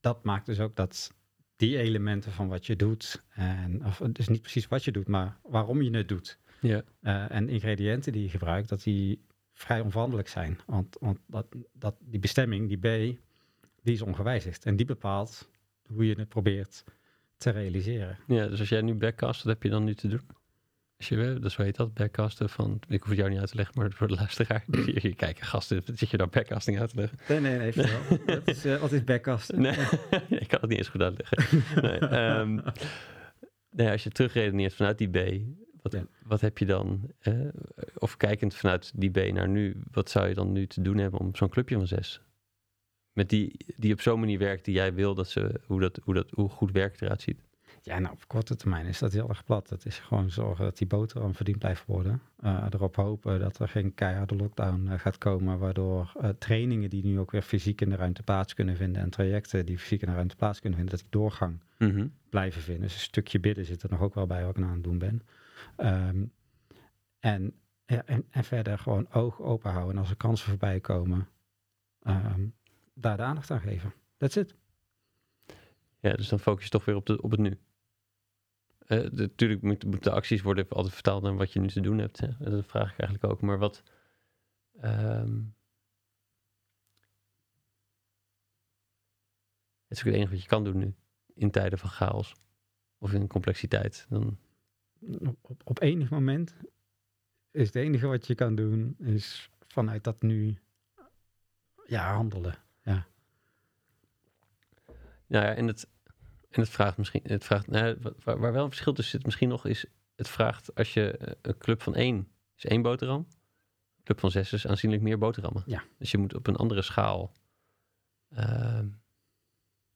[0.00, 1.12] dat maakt dus ook dat
[1.56, 5.36] die elementen van wat je doet, en, of dus niet precies wat je doet, maar
[5.42, 6.82] waarom je het doet, Ja.
[7.00, 10.58] eh, en ingrediënten die je gebruikt, dat die vrij onveranderlijk zijn.
[10.66, 13.16] Want, want dat, dat, die bestemming, die B,
[13.82, 14.64] die is ongewijzigd.
[14.64, 15.50] En die bepaalt
[15.86, 16.84] hoe je het probeert
[17.36, 18.18] te realiseren.
[18.26, 20.20] ja, dus als jij nu backcast, wat heb je dan nu te doen?
[20.98, 23.48] Als je, eh, dus hoe heet dat, backcasten van, ik hoef het jou niet uit
[23.50, 24.64] te leggen, maar voor de luisteraar.
[24.84, 27.18] Hier, hier kijken, gasten, zit je nou backcasting uit te leggen?
[27.28, 27.72] Nee, nee, nee.
[28.26, 29.52] Dat is, uh, wat is backcast?
[29.52, 29.72] Nee,
[30.42, 31.62] ik kan het niet eens goed uitleggen.
[31.82, 32.58] Nee, ehm,
[33.70, 35.42] nee, als je terugredeneert vanuit die B,
[35.82, 36.06] wat, Ja.
[36.22, 37.34] wat heb je dan, eh,
[37.98, 41.20] of kijkend vanuit die B naar nu, wat zou je dan nu te doen hebben
[41.20, 42.20] om zo'n clubje van zes?
[43.16, 46.14] Met die, die op zo'n manier werkt die jij wil, dat ze, hoe, dat, hoe,
[46.14, 47.40] dat, hoe goed werk eruit ziet.
[47.82, 49.70] Ja, nou, op korte termijn is dat heel erg plat.
[49.70, 52.20] Het is gewoon zorgen dat die boterham verdiend blijft worden.
[52.40, 57.04] Eh, erop hopen dat er geen keiharde lockdown eh, gaat komen, waardoor eh, trainingen die
[57.04, 60.08] nu ook weer fysiek in de ruimte plaats kunnen vinden en trajecten die fysiek in
[60.08, 62.06] de ruimte plaats kunnen vinden, dat die doorgang Mhm.
[62.30, 62.82] blijven vinden.
[62.82, 64.84] Dus een stukje bidden zit er nog ook wel bij wat ik nou aan het
[64.84, 65.22] doen ben.
[65.76, 66.24] Ehm,
[67.20, 67.52] en,
[67.86, 69.94] ja, en, en verder gewoon oog open houden.
[69.94, 71.28] En als er kansen voorbij komen,
[72.02, 72.46] ehm,
[72.98, 73.94] daar de aandacht aan geven.
[74.16, 74.54] That's it.
[76.00, 77.58] Ja, dus dan focus je toch weer op, de, op het nu.
[78.78, 81.98] Eh, natuurlijk moeten moet de acties worden altijd vertaald naar wat je nu te doen
[81.98, 82.20] hebt.
[82.20, 82.28] Hè?
[82.38, 83.40] Dat vraag ik eigenlijk ook.
[83.40, 83.82] Maar wat.
[84.80, 85.42] ehm,
[89.86, 90.94] het is ook het enige wat je kan doen nu.
[91.34, 92.34] In tijden van chaos.
[92.98, 94.06] Of in complexiteit.
[94.08, 94.38] Dan,
[95.18, 96.56] op, op, op enig moment
[97.50, 100.58] is het enige wat je kan doen, is vanuit dat nu
[101.86, 102.64] ja, handelen.
[105.26, 105.88] Nou ja, en het,
[106.50, 107.20] en het vraagt misschien.
[107.24, 109.84] Het vraagt, nou, wa- waar, waar wel een verschil tussen zit, misschien nog, is.
[110.14, 113.26] Het vraagt als je eh, een club van één is één boterham.
[113.96, 115.62] Een club van zes is aanzienlijk meer boterhammen.
[115.66, 115.84] Ja.
[115.98, 117.32] Dus je moet op een andere schaal
[118.28, 118.88] ehm,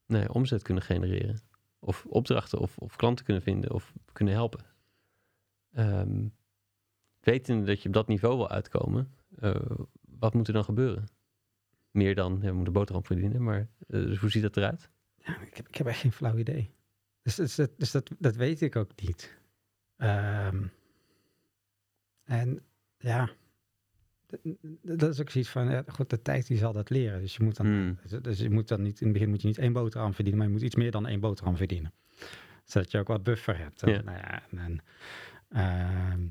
[0.07, 1.41] nee, omzet kunnen genereren.
[1.79, 4.65] Of opdrachten of, of klanten kunnen vinden of kunnen helpen.
[5.73, 6.27] Ehm
[7.21, 9.55] wetende dat je op dat niveau wil uitkomen, eh,
[10.01, 11.09] wat moet er dan gebeuren?
[11.91, 14.91] Meer dan, ja, we moeten boterham verdienen, maar eh, dus hoe ziet dat eruit?
[15.17, 16.71] Ja, ik, heb, ik heb echt geen flauw idee.
[17.23, 19.39] Dus, dus, dat, dus dat, dat weet ik ook niet.
[19.97, 20.67] Ehm,
[22.25, 22.63] en
[22.99, 23.31] ja,
[24.83, 27.21] dat is ook zoiets van, ja, goed, de tijd die zal dat leren.
[27.21, 27.99] Dus je moet dan, Hmm.
[28.23, 30.49] dus, je moet dan niet, in het begin moet je niet één boterham verdienen, maar
[30.49, 31.93] je moet iets meer dan één boterham verdienen.
[32.65, 33.81] Zodat je ook wat buffer hebt.
[33.81, 34.01] Ja.
[34.03, 34.81] Nou ja, en, en,
[35.49, 36.27] ehm,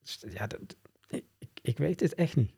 [0.00, 0.76] dus ja, dat-
[1.08, 1.24] ik-
[1.62, 2.52] ik weet het echt niet.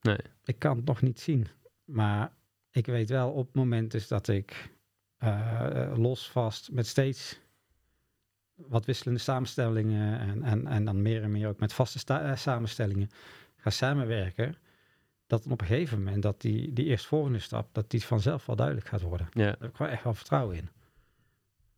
[0.00, 0.18] Nee.
[0.44, 1.46] Ik kan het nog niet zien.
[1.84, 2.32] Maar
[2.70, 4.70] ik weet wel op het moment dus dat ik
[5.16, 7.40] eh, los vast met steeds
[8.54, 12.36] wat wisselende samenstellingen en, en, en dan meer en meer ook met vaste sta- eh,
[12.36, 13.10] samenstellingen
[13.56, 14.56] ga samenwerken,
[15.26, 18.56] dat dan op een gegeven moment dat die, die eerstvolgende stap, dat die vanzelf wel
[18.56, 19.26] duidelijk gaat worden.
[19.30, 20.68] Ja, Daar heb ik gewoon echt wel vertrouwen in.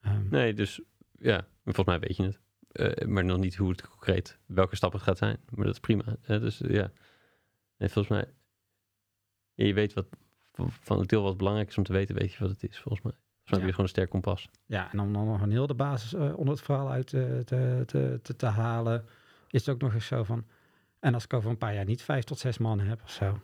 [0.00, 0.80] Ehm, nee, dus
[1.18, 2.40] ja, volgens mij weet je het.
[2.70, 5.36] Eh, maar nog niet hoe het concreet, welke stap het gaat zijn.
[5.48, 6.16] Maar dat is prima.
[6.26, 6.92] Dus ja,
[7.80, 8.34] nee, volgens mij,
[9.54, 10.06] ja, je weet wat
[10.54, 13.02] van- het deel wat belangrijk is om te weten, weet je wat het is, volgens
[13.04, 13.12] mij.
[13.12, 14.48] Volgens mij heb je gewoon een sterk kompas.
[14.66, 17.38] Ja, en om dan nog een heel de basis eh, onder het verhaal uit eh,
[17.38, 19.04] te, te, te, te halen,
[19.50, 20.46] is het ook nog eens zo van,
[20.98, 23.40] en als ik over een paar jaar niet vijf tot zes mannen heb of zo,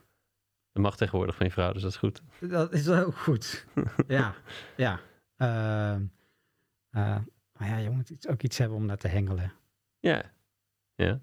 [0.73, 2.23] Dat mag tegenwoordig van je vrouw, dus dat is goed.
[2.41, 3.67] Dat is ook goed.
[4.09, 4.35] ja,
[4.77, 5.01] ja.
[5.37, 6.07] Ehm,
[6.91, 7.19] eh,
[7.53, 9.53] maar ja, je moet iets, ook iets hebben om naar te hengelen.
[9.99, 10.33] Ja.
[10.95, 11.21] Ja.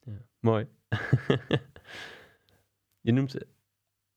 [0.00, 0.12] ja.
[0.40, 0.68] Mooi.
[3.06, 3.36] je noemt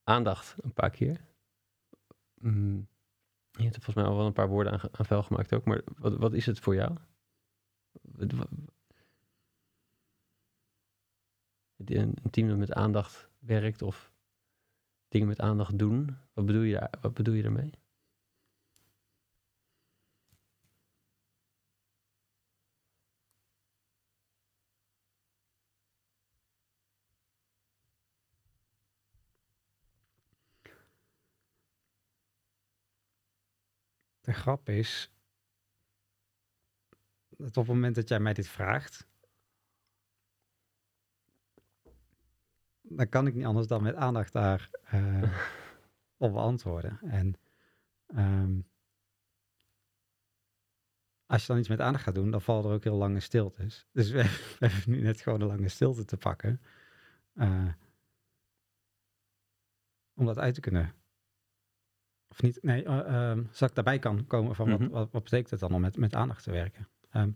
[0.04, 1.20] aandacht een paar keer.
[2.34, 2.88] Mm,
[3.50, 5.64] je hebt er volgens mij al wel een paar woorden aan, aan vuil gemaakt ook.
[5.64, 6.96] Maar wat, wat is het voor jou?
[8.02, 8.48] Wat- wat-
[11.76, 14.12] Een, een team dat met aandacht werkt of
[15.08, 16.16] dingen met aandacht doen.
[16.32, 17.70] Wat bedoel je, daar, wat bedoel je daarmee?
[34.32, 35.10] De grap is
[37.28, 39.06] dat op het moment dat jij mij dit vraagt,
[42.80, 45.22] dan kan ik niet anders dan met aandacht daar eh,
[46.26, 47.00] op beantwoorden.
[47.00, 47.34] En
[48.06, 48.60] ehm,
[51.26, 53.86] als je dan iets met aandacht gaat doen, dan vallen er ook heel lange stiltes.
[53.92, 54.22] Dus we,
[54.58, 56.60] we hebben nu net gewoon een lange stilte te pakken.
[57.34, 57.72] eh,
[60.14, 61.01] om dat uit te kunnen.
[62.32, 62.62] Of niet?
[62.62, 64.88] Nee, ehm, zodat ik daarbij kan komen van wat, Mhm.
[64.90, 66.88] wat, wat betekent het dan om met, met aandacht te werken?
[67.10, 67.30] Ehm,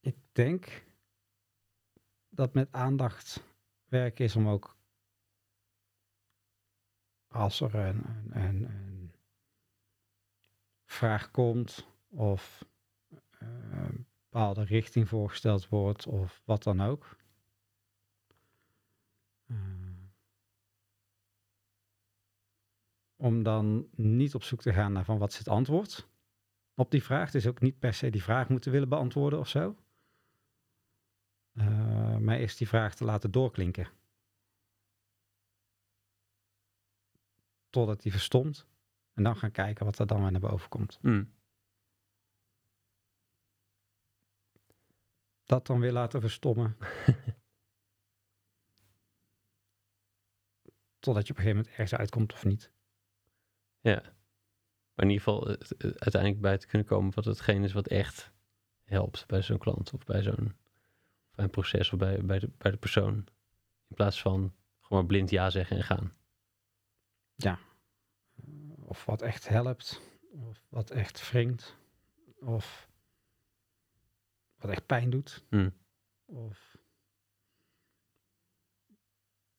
[0.00, 0.84] ik denk
[2.28, 3.42] dat met aandacht
[3.88, 4.76] werken is om ook
[7.28, 9.12] als er een, een,
[10.84, 12.64] vraag komt of
[13.38, 17.16] eh, een bepaalde richting voorgesteld wordt of wat dan ook.
[19.48, 19.56] Eh,
[23.16, 26.08] om dan niet op zoek te gaan naar van wat is het antwoord
[26.78, 27.30] op die vraag.
[27.30, 29.76] Dus ook niet per se die vraag moeten willen beantwoorden of zo.
[31.52, 33.88] Eh, maar eerst die vraag te laten doorklinken.
[37.70, 38.66] Totdat die verstomt.
[39.12, 40.98] En dan gaan kijken wat er dan weer naar boven komt.
[41.02, 41.32] Mm.
[45.44, 46.76] Dat dan weer laten verstommen.
[51.08, 52.70] Totdat je op een gegeven moment ergens uitkomt of niet.
[53.80, 54.02] Ja.
[54.94, 57.86] Maar in ieder geval eh, eh, uiteindelijk bij te kunnen komen wat hetgeen is wat
[57.86, 58.32] echt
[58.84, 60.56] helpt bij zo'n klant of bij zo'n
[61.34, 63.14] bij een proces of bij, bij, de, bij de persoon.
[63.88, 66.12] In plaats van gewoon blind ja zeggen en gaan.
[68.76, 70.00] Of wat echt helpt.
[70.30, 71.76] Of wat echt wringt.
[72.40, 72.88] Of
[74.56, 75.44] wat echt pijn doet.
[75.48, 75.70] Hm.
[76.24, 76.67] Of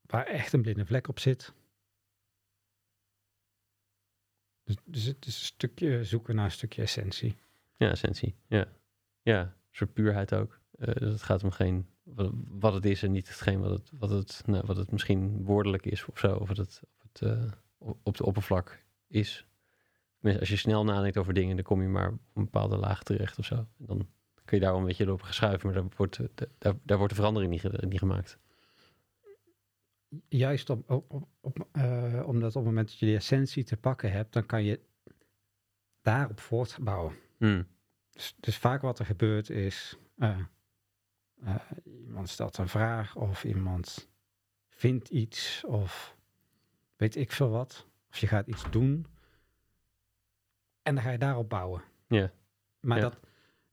[0.09, 1.53] waar echt een blinde vlek op zit.
[4.63, 7.35] Dus, dus het is een stukje zoeken naar een stukje essentie.
[7.75, 8.35] Ja, essentie.
[8.47, 8.67] Ja.
[9.21, 10.59] Ja, een soort puurheid ook.
[10.71, 11.87] Eh, dat het gaat om geen
[12.47, 15.85] wat, het is en niet hetgeen wat het, wat het, nou, wat het misschien woordelijk
[15.85, 16.35] is of zo.
[16.35, 19.45] Of wat het, of het eh, op- op de oppervlak is.
[20.21, 23.37] Als je snel nadenkt over dingen, dan kom je maar op een bepaalde laag terecht
[23.39, 23.67] of zo.
[23.77, 24.07] Dan
[24.45, 27.19] kun je daar wel een beetje op geschuiven, maar daar wordt, eh, daar, wordt de
[27.19, 28.37] verandering niet, niet gemaakt.
[30.27, 33.77] Juist om, op, op, op, eh, omdat op het moment dat je die essentie te
[33.77, 34.79] pakken hebt, dan kan je
[36.01, 37.15] daarop voortbouwen.
[37.37, 37.63] Hm.
[38.11, 40.39] Dus, dus vaak wat er gebeurt is, eh,
[41.43, 44.09] eh, iemand stelt een vraag of iemand
[44.69, 46.15] vindt iets of
[46.95, 47.87] weet ik veel wat.
[48.09, 49.05] Of je gaat iets doen
[50.81, 51.83] en dan ga je daarop bouwen.
[52.07, 52.31] Ja.
[52.79, 53.19] Maar dat,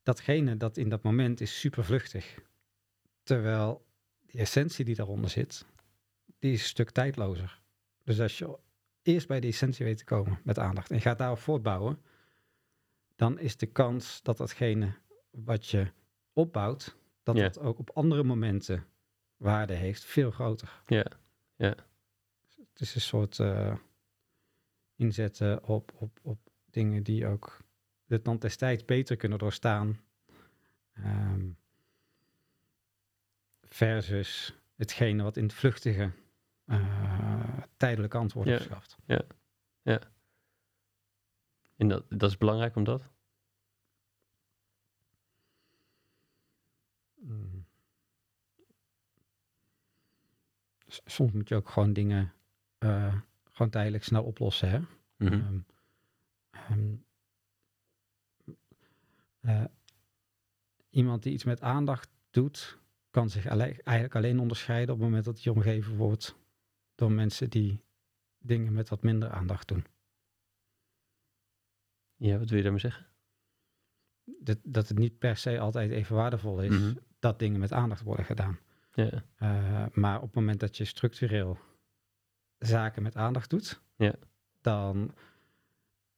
[0.03, 2.39] datgene dat in dat moment is super vluchtig.
[3.23, 3.87] Terwijl
[4.27, 5.67] die essentie die daaronder zit,
[6.47, 7.61] die is een stuk tijdlozer.
[8.05, 8.59] Dus als je
[9.03, 12.03] eerst bij die essentie weet te komen met aandacht en je gaat daarop voortbouwen,
[13.17, 14.95] dan is de kans dat datgene
[15.31, 15.93] wat je
[16.33, 17.43] opbouwt, dat Ja.
[17.43, 18.87] dat ook op andere momenten
[19.37, 20.83] waarde heeft, veel groter.
[20.87, 21.07] Ja,
[21.57, 21.75] ja.
[22.57, 23.77] Het is een soort eh,
[24.97, 26.39] inzetten op, op, op
[26.71, 27.61] dingen die ook
[28.05, 30.01] de tand des tijds beter kunnen doorstaan.
[30.93, 31.49] Ehm,
[33.63, 36.13] versus hetgene wat in het vluchtige
[36.67, 38.59] eh, tijdelijke antwoorden Ja.
[38.59, 38.97] verschaft.
[41.77, 43.03] En dat, dat is belangrijk omdat?
[47.15, 47.67] Mm.
[50.87, 52.33] S- Soms moet je ook gewoon dingen
[52.79, 53.15] eh,
[53.53, 54.71] gewoon tijdelijk snel oplossen.
[54.71, 54.79] Hè?
[55.17, 55.33] Mhm.
[55.33, 55.61] Ehm,
[56.51, 56.95] ehm,
[59.41, 59.65] eh,
[60.91, 62.79] iemand die iets met aandacht doet,
[63.11, 66.37] kan zich eigenlijk alleen onderscheiden op het moment dat hij omgeven wordt
[66.97, 67.85] door mensen die
[68.39, 69.85] dingen met wat minder aandacht doen.
[72.17, 73.07] Ja, wat wil je daarmee zeggen?
[74.25, 76.95] Dat, dat het niet per se altijd even waardevol is Mhm.
[77.19, 78.59] dat dingen met aandacht worden gedaan.
[78.93, 81.59] Ja, Eh, maar op het moment dat je structureel
[82.59, 84.15] zaken met aandacht doet, Ja.
[84.61, 85.05] dan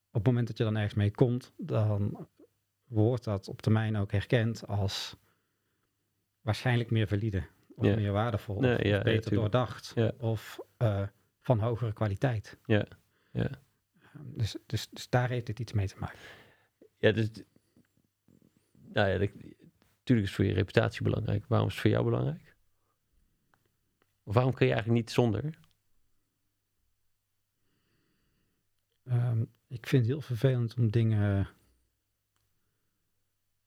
[0.08, 2.28] op het moment dat je dan ergens mee komt, dan
[2.84, 5.16] wordt dat op termijn ook herkend als
[6.40, 7.46] waarschijnlijk meer valide,
[7.80, 11.06] meer waardevol, Nee, of, beter doordacht, of eh,
[11.40, 12.58] van hogere kwaliteit.
[12.64, 12.84] Ja,
[13.32, 13.50] ja.
[14.22, 16.18] Dus, dus, dus daar heeft het iets mee te maken.
[16.98, 17.30] ja dus,
[18.72, 19.30] nou ja, dat-
[19.98, 21.44] natuurlijk is voor je reputatie belangrijk.
[21.46, 22.56] Waarom is het voor jou belangrijk?
[24.22, 25.58] Of waarom kun je eigenlijk niet zonder?
[29.04, 31.48] Ehm, ik vind het heel vervelend om dingen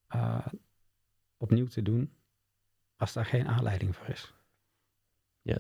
[0.07, 0.47] eh,
[1.38, 2.14] opnieuw te doen
[3.02, 4.34] als daar geen aanleiding voor is.
[5.41, 5.58] Ja,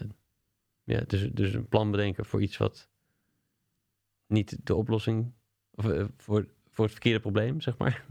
[0.83, 2.89] ja dus, dus een plan bedenken voor iets wat
[4.25, 5.33] niet de oplossing,
[5.71, 8.05] of eh, voor, voor het verkeerde probleem, zeg maar.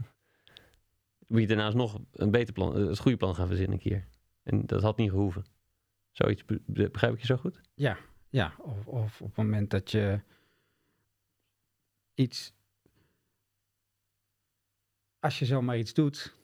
[1.27, 4.07] moet je daarnaast nog een beter plan, eh, het goede plan gaan verzinnen een keer.
[4.43, 5.45] En dat had niet gehoeven.
[6.11, 7.61] Zoiets, be- be- begrijp ik je zo goed?
[8.29, 10.21] Ja, of, of op het moment dat je
[12.13, 12.53] iets.
[15.19, 16.35] Als je zomaar iets doet,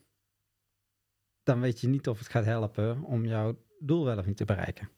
[1.48, 4.46] dan weet je niet of het gaat helpen om jouw doel wel of niet te
[4.46, 4.90] bereiken.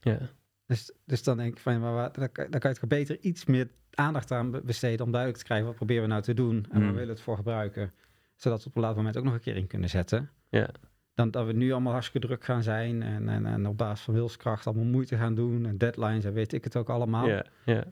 [0.00, 0.18] Ja.
[0.66, 2.88] Dus, dus dan denk ik van, ja, maar waar- dan, kan- dan kan je toch
[2.88, 6.22] beter iets meer aandacht aan be- besteden om duidelijk te krijgen wat proberen we nou
[6.22, 6.86] te doen en waar Mm.
[6.92, 7.92] willen we het voor gebruiken,
[8.36, 10.30] zodat we op een later moment ook nog een keer in kunnen zetten.
[10.48, 10.68] Ja.
[11.14, 14.14] Dan dat we nu allemaal hartstikke druk gaan zijn en, en, en op basis van
[14.14, 17.28] wilskracht allemaal moeite gaan doen en deadlines en weet ik het ook allemaal.
[17.28, 17.84] Ja, ja,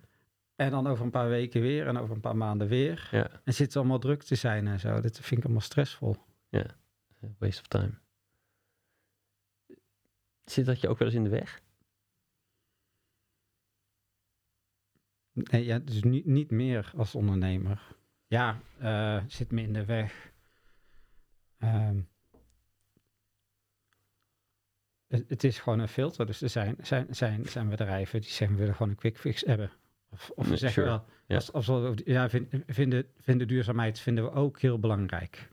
[0.57, 3.09] En dan over een paar weken weer en over een paar maanden weer.
[3.11, 3.27] ja.
[3.45, 5.01] En zit allemaal druk te zijn en zo.
[5.01, 6.17] Dit vind ik allemaal stressvol.
[7.39, 7.93] Waste of time.
[10.45, 11.63] Zit dat je ook wel eens in de weg?
[15.33, 17.97] Nee, ja, dus niet, niet meer als ondernemer.
[18.27, 20.33] Ja, eh, zit me in de weg.
[21.59, 22.01] Ehm,
[25.07, 26.27] het, het is gewoon een filter.
[26.27, 29.41] Dus er zijn, zijn, zijn, zijn bedrijven die zeggen we willen gewoon een quick fix
[29.41, 29.71] hebben.
[30.11, 31.05] Of, of Nee, zeggen sure.
[31.27, 35.49] wel, als, als we, ja, vind- vinden, vinden duurzaamheid vinden we ook heel belangrijk.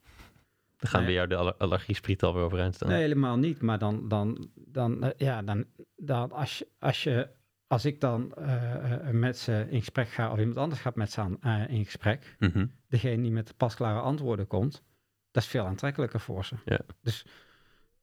[0.79, 1.09] Dan gaan Nee.
[1.09, 2.89] bij jou de aller- allergiespriet alweer overeind staan.
[2.89, 3.61] Nee, helemaal niet.
[3.61, 5.65] Maar dan, dan, dan eh, ja, dan,
[5.95, 7.29] dan als, je, als, je,
[7.67, 11.11] als ik dan eh, eh, met ze in gesprek ga, of iemand anders gaat met
[11.11, 12.67] ze aan, in gesprek, Mhm.
[12.87, 14.83] degene die met de pasklare antwoorden komt,
[15.31, 16.55] dat is veel aantrekkelijker voor ze.
[16.65, 16.79] Ja.
[17.01, 17.25] Dus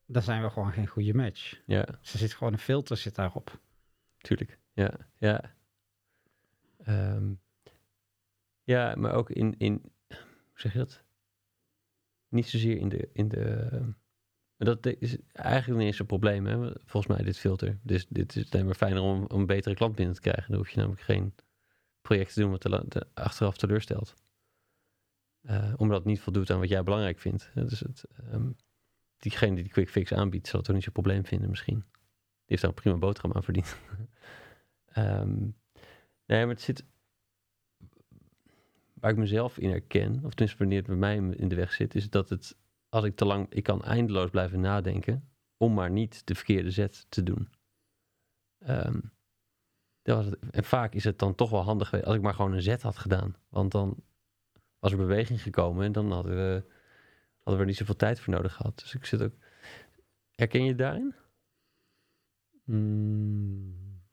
[0.06, 1.60] dan zijn we gewoon geen goede match.
[1.66, 3.60] Ja, Ze zit gewoon een filter zit daarop.
[4.18, 4.58] tuurlijk.
[4.72, 5.54] Ja, ja.
[6.84, 7.32] Ehm,
[8.62, 10.18] ja, maar ook in, in, hoe
[10.54, 11.04] zeg je dat?
[12.28, 13.68] Niet zozeer in de, in de,
[14.56, 16.70] maar dat is eigenlijk niet eens een probleem, hè?
[16.84, 17.78] volgens mij, dit filter.
[17.82, 20.46] Dus dit is alleen maar fijner om, een betere klant binnen te krijgen.
[20.48, 21.34] Dan hoef je namelijk geen
[22.00, 24.14] project te doen wat te, te- achteraf teleurstelt.
[25.40, 27.50] Eh, omdat het niet voldoet aan wat jij belangrijk vindt.
[27.54, 28.50] Dus het, ehm,
[29.16, 31.78] diegene die die quick fix aanbiedt, zal het toch niet zo'n probleem vinden misschien.
[31.78, 33.76] Die heeft daar een prima boterham aan verdiend.
[34.86, 35.38] Ehm,
[36.26, 36.84] nee, maar het zit...
[39.00, 41.94] Waar ik mezelf in herken, of tenminste wanneer het bij mij in de weg zit,
[41.94, 42.56] is dat het,
[42.88, 47.06] als ik te lang, ik kan eindeloos blijven nadenken, om maar niet de verkeerde zet
[47.08, 47.48] te doen.
[48.58, 49.00] Ehm,
[50.02, 50.38] dat was het.
[50.50, 52.82] En vaak is het dan toch wel handig geweest als ik maar gewoon een zet
[52.82, 53.36] had gedaan.
[53.48, 54.02] Want dan
[54.78, 56.64] was er beweging gekomen en dan hadden we,
[57.36, 58.78] hadden we er niet zoveel tijd voor nodig gehad.
[58.78, 59.34] Dus ik zit ook...
[60.34, 61.14] Herken je het daarin?
[62.64, 64.04] Mm.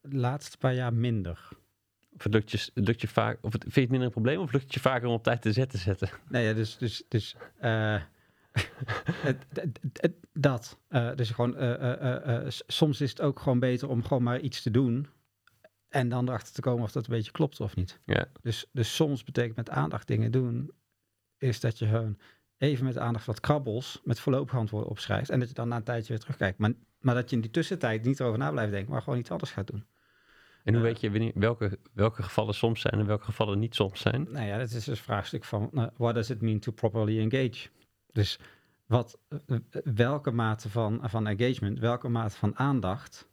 [0.00, 1.48] De laatste paar jaar minder.
[2.18, 4.40] Of het lukt je, lukt je vaak, of het, vind je het minder een probleem,
[4.40, 6.08] of lukt het je vaker om op tijd te zetten?
[6.28, 8.02] Nee, ja, dus, dus, dus eh,
[10.32, 10.78] dat.
[10.88, 14.70] Eh, dus gewoon, eh, soms is het ook gewoon beter om gewoon maar iets te
[14.70, 15.06] doen.
[15.88, 18.00] En dan erachter te komen of dat een beetje klopt of niet.
[18.04, 18.26] Ja.
[18.42, 20.70] Dus, dus soms betekent met aandacht dingen doen,
[21.38, 22.18] is dat je gewoon
[22.58, 25.30] even met aandacht wat krabbels met voorlopige antwoorden opschrijft.
[25.30, 26.58] En dat je dan na een tijdje weer terugkijkt.
[26.58, 29.30] Maar, maar dat je in die tussentijd niet erover na blijft denken, maar gewoon iets
[29.30, 29.84] anders gaat doen.
[30.68, 30.90] En hoe Eh.
[30.90, 34.26] weet je wanneer, welke, welke gevallen soms zijn en welke gevallen niet soms zijn?
[34.30, 37.18] Nou ja, dat is dus een vraagstuk van uh, what does it mean to properly
[37.18, 37.68] engage?
[38.12, 38.38] Dus
[38.86, 43.28] wat, eh, eh, welke mate van, van engagement, welke mate van aandacht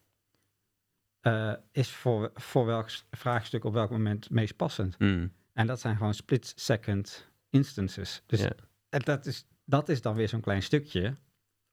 [1.72, 4.96] is voor, voor welk vraagstuk op welk moment het meest passend?
[4.98, 5.32] Hmm.
[5.54, 8.24] En dat zijn gewoon split-second instances.
[8.26, 8.42] Dus
[8.90, 11.16] en dat, is, dat is dan weer zo'n klein stukje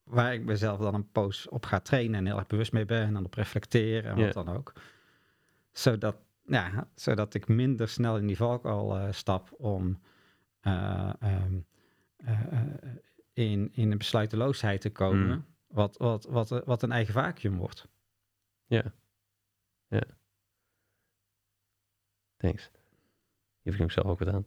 [0.03, 3.03] waar ik mezelf dan een poos op ga trainen en heel erg bewust mee ben
[3.03, 4.73] en dan op reflecteer en wat dan ook.
[5.73, 10.01] Zodat, ja, zodat ik minder snel in die valkuil eh, stap om
[10.61, 11.61] eh, ehm,
[12.17, 12.61] eh,
[13.33, 15.45] in, in een besluiteloosheid te komen, Mm.
[15.67, 17.89] wat, wat, wat, wat een eigen vacuüm wordt.
[22.37, 22.71] Thanks.
[23.63, 24.45] Hier vind ik zelf ook wat aan.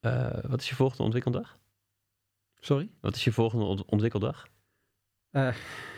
[0.50, 1.58] Wat is je volgende ontwikkeldag?
[2.60, 2.90] Sorry?
[3.00, 4.48] Wat is je volgende ont- ontwikkeldag?
[5.30, 5.54] Eh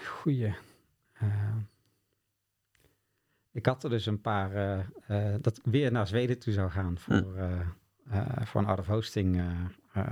[0.06, 0.54] goeie.
[1.24, 1.56] Eh,
[3.52, 6.70] ik had er dus een paar, eh, eh, dat ik weer naar Zweden toe zou
[6.70, 9.42] gaan voor, eh, voor een out of hosting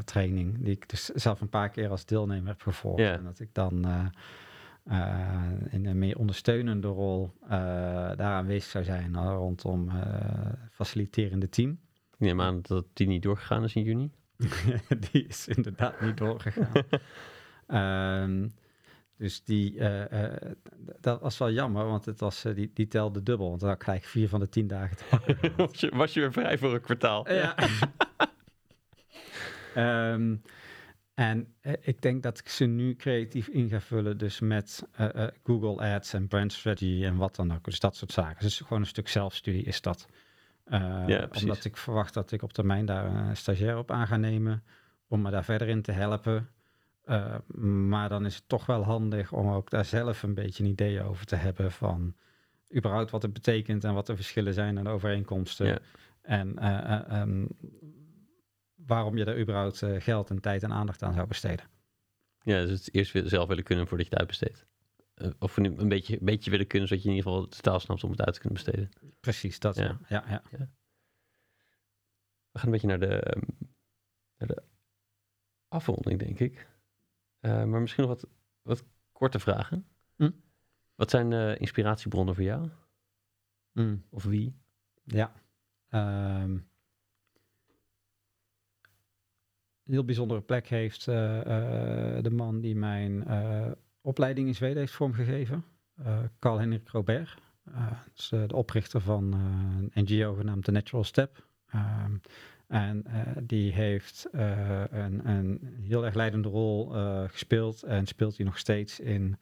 [0.04, 0.58] training.
[0.58, 3.00] Die ik dus zelf een paar keer als deelnemer heb gevolgd.
[3.00, 3.86] En dat ik dan
[5.70, 7.48] in een meer ondersteunende rol eh,
[8.16, 9.90] daar aanwezig zou zijn eh, rondom
[10.70, 11.70] faciliterende team.
[12.12, 14.10] Ik neem aan dat die niet doorgegaan is in juni.
[15.12, 16.72] die is inderdaad niet doorgegaan.
[17.66, 18.48] Ehm,
[19.16, 20.52] dus die, eh, eh,
[21.00, 23.48] dat was wel jammer, want het was, eh, die, die telde dubbel.
[23.48, 25.38] Want dan had ik vier van de tien dagen te pakken.
[25.56, 27.32] was, je, was je weer vrij voor een kwartaal?
[27.32, 27.54] ja.
[29.74, 30.36] Ehm,
[31.14, 34.86] en ik denk dat ik ze nu creatief in ga vullen, dus met
[35.44, 37.64] Google Ads en brand strategy en wat dan ook.
[37.64, 38.44] Dus dat soort zaken.
[38.44, 40.08] Dus gewoon een stuk zelfstudie is dat.
[40.70, 41.42] Ja, precies.
[41.42, 44.62] omdat ik verwacht dat ik op termijn daar een stagiair op aan ga nemen.
[45.08, 46.48] Om me daar verder in te helpen.
[47.02, 50.70] Eh, maar dan is het toch wel handig om ook daar zelf een beetje een
[50.70, 52.14] idee over te hebben van
[52.76, 55.66] überhaupt wat het betekent en wat de verschillen zijn en de overeenkomsten.
[55.66, 55.78] Ja.
[56.22, 57.46] En eh, eh, ehm,
[58.74, 61.66] waarom je daar überhaupt geld en tijd en aandacht aan zou besteden.
[62.42, 64.66] Ja, dus het eerst zelf willen kunnen voordat je het uitbesteedt.
[65.38, 68.04] Of een, beetje, een beetje willen kunnen, zodat je in ieder geval de taal snapt
[68.04, 68.90] om het uit te kunnen besteden.
[69.20, 69.76] Precies, dat.
[69.76, 69.98] Ja.
[70.08, 70.24] Ja.
[70.28, 70.68] Ja, ja.
[72.50, 73.40] We gaan een beetje naar de, ehm,
[74.38, 74.62] naar de
[75.68, 76.70] afronding, denk ik.
[77.42, 78.30] Eh, maar misschien nog wat,
[78.62, 79.86] wat korte vragen.
[80.16, 80.30] Hm?
[80.94, 82.68] Wat zijn eh, inspiratiebronnen voor jou?
[83.72, 84.04] Mm.
[84.10, 84.54] Of wie?
[85.04, 85.32] Ja.
[85.88, 86.50] Ehm,
[89.84, 91.14] een heel bijzondere plek heeft eh,
[92.20, 93.26] de man die mijn
[94.00, 95.64] opleiding in Zweden heeft vormgegeven.
[96.38, 97.38] Carl-Henrik Robert.
[98.14, 101.46] Is de oprichter van een NGO genaamd The Natural Step.
[102.72, 108.36] En eh, die heeft eh, een, een heel erg leidende rol eh, gespeeld en speelt
[108.36, 109.36] hij nog steeds in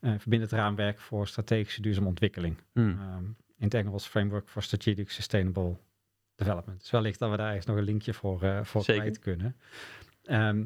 [0.00, 2.56] verbindend raamwerk voor strategische duurzame ontwikkeling.
[2.72, 3.24] Ehm,
[3.56, 5.76] in het Engels Framework for Strategic Sustainable
[6.34, 6.80] Development.
[6.80, 9.02] Dus wellicht dat we daar eens nog een linkje voor, voor Zeker.
[9.02, 9.56] kwijt kunnen.
[10.22, 10.64] Ehm,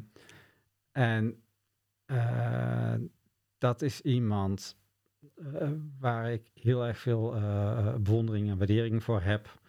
[0.91, 1.41] en
[3.57, 4.77] dat is iemand
[5.99, 7.31] waar ik heel erg veel
[7.99, 9.59] bewondering en waardering voor heb.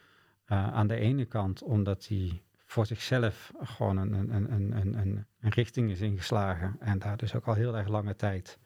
[0.49, 4.95] Eh, aan de ene kant omdat hij voor zichzelf gewoon een, een, een, een,
[5.41, 6.77] een, richting is ingeslagen.
[6.81, 8.59] En daar dus ook al heel erg lange tijd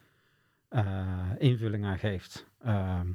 [0.68, 2.46] eh, invulling aan geeft.
[2.58, 3.12] Ehm,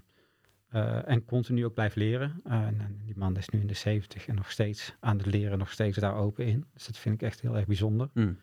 [0.69, 2.39] eh, en continu ook blijft leren.
[2.43, 5.71] En, die man is nu in de 70 en nog steeds aan het leren, nog
[5.71, 6.65] steeds daar open in.
[6.73, 8.09] Dus dat vind ik echt heel erg bijzonder.
[8.13, 8.33] Hm.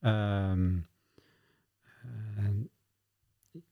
[0.00, 0.78] Ehm,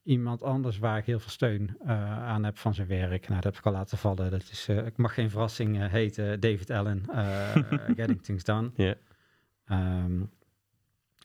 [0.02, 3.28] iemand anders waar ik heel veel steun eh, aan heb van zijn werk.
[3.28, 4.30] Nou, dat heb ik al laten vallen.
[4.30, 7.04] Dat is, eh, ik mag geen verrassing eh, heten, David Allen,
[7.96, 8.70] Getting Things Done.
[8.74, 8.94] Ja.
[9.64, 10.22] Ehm,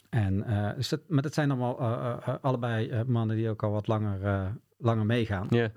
[0.09, 0.43] en,
[0.75, 1.79] dus dat, maar dat zijn allemaal
[2.41, 5.47] allebei mannen die ook al wat langer, langer meegaan.
[5.49, 5.71] Ja.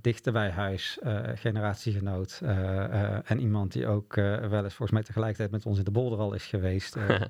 [0.00, 2.40] Dichter bij huis, eh, generatiegenoot.
[2.42, 5.84] eh, eh, en iemand die ook eh, wel eens volgens mij tegelijkertijd met ons in
[5.84, 6.96] de bolder al is geweest.
[6.96, 7.20] eh,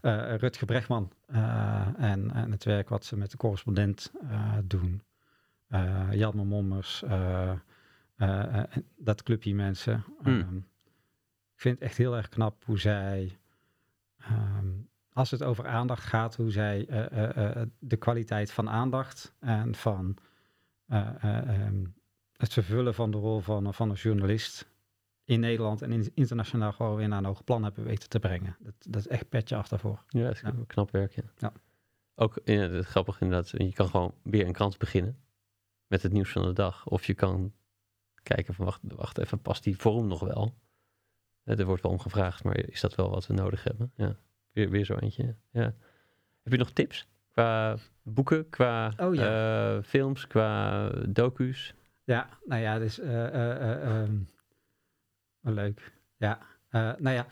[0.34, 1.12] eh, Bregman.
[1.26, 5.02] eh, en, en het werk wat ze met de correspondent eh, doen.
[5.68, 7.02] Eh Jelme Mommers.
[7.02, 7.50] eh,
[8.16, 8.64] eh, eh,
[8.96, 10.04] dat clubje mensen.
[10.24, 10.56] Ehm,
[11.54, 13.38] ik vind het echt heel erg knap hoe zij...
[14.18, 14.68] ehm,
[15.12, 19.74] als het over aandacht gaat, hoe zij eh, eh, eh, de kwaliteit van aandacht en
[19.74, 20.16] van
[20.86, 21.84] eh, eh, ehm,
[22.36, 24.68] het vervullen van de rol van, van een journalist
[25.24, 28.56] in Nederland en in, internationaal gewoon weer naar een hoog plan hebben weten te brengen.
[28.60, 30.04] Dat, dat is echt petje af daarvoor.
[30.08, 30.54] Ja, dat is Ja.
[30.66, 31.22] knap werk, ja.
[31.36, 31.52] Ja.
[32.14, 35.18] Ook ja, het is grappig inderdaad, je kan gewoon weer een krant beginnen
[35.86, 36.86] met het nieuws van de dag.
[36.86, 37.52] Of je kan
[38.22, 40.54] kijken van, wacht, wacht even, past die vorm nog wel?
[41.42, 43.92] Eh, Er wordt wel om gevraagd, maar is dat wel wat we nodig hebben?
[43.96, 44.16] Ja,
[44.52, 45.74] weer, weer zo eentje, ja.
[46.42, 47.06] Heb je nog tips?
[47.36, 51.74] Qua boeken, qua Oh, eh, films, qua docu's?
[52.04, 52.96] Ja, nou ja, dus
[55.40, 55.92] wel leuk.
[56.16, 56.38] Ja,
[56.98, 57.26] nou ja,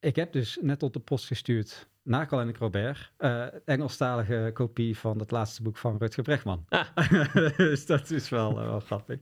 [0.00, 5.18] ik heb dus net op de post gestuurd naar Colin Robert, eh Engelstalige kopie van
[5.18, 6.64] het laatste boek van Rutger Bregman.
[6.68, 6.86] Ah.
[7.56, 9.18] dus dat is wel, wel grappig.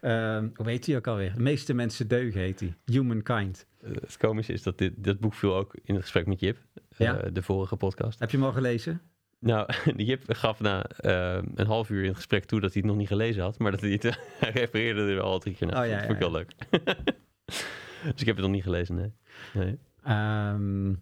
[0.00, 1.34] Ehm, hoe heet hij ook alweer?
[1.34, 2.74] De meeste mensen deugen heet hij.
[2.84, 3.66] Humankind.
[3.82, 6.58] Het komische is dat dit, dit boek viel ook in het gesprek met Jip,
[6.98, 7.12] Ja.
[7.32, 8.18] de vorige podcast.
[8.18, 9.00] Heb je hem al gelezen?
[9.40, 12.90] Nou, Jip gaf na eh, een half uur in het gesprek toe dat hij het
[12.90, 14.04] nog niet gelezen had, maar dat hij het
[14.60, 15.82] refereerde er wel al drie keer naar.
[15.82, 16.52] Oh, ja, dat vond ik wel leuk.
[18.12, 19.12] dus ik heb het nog niet gelezen, nee.
[19.54, 19.78] nee.
[20.02, 20.94] Ehm,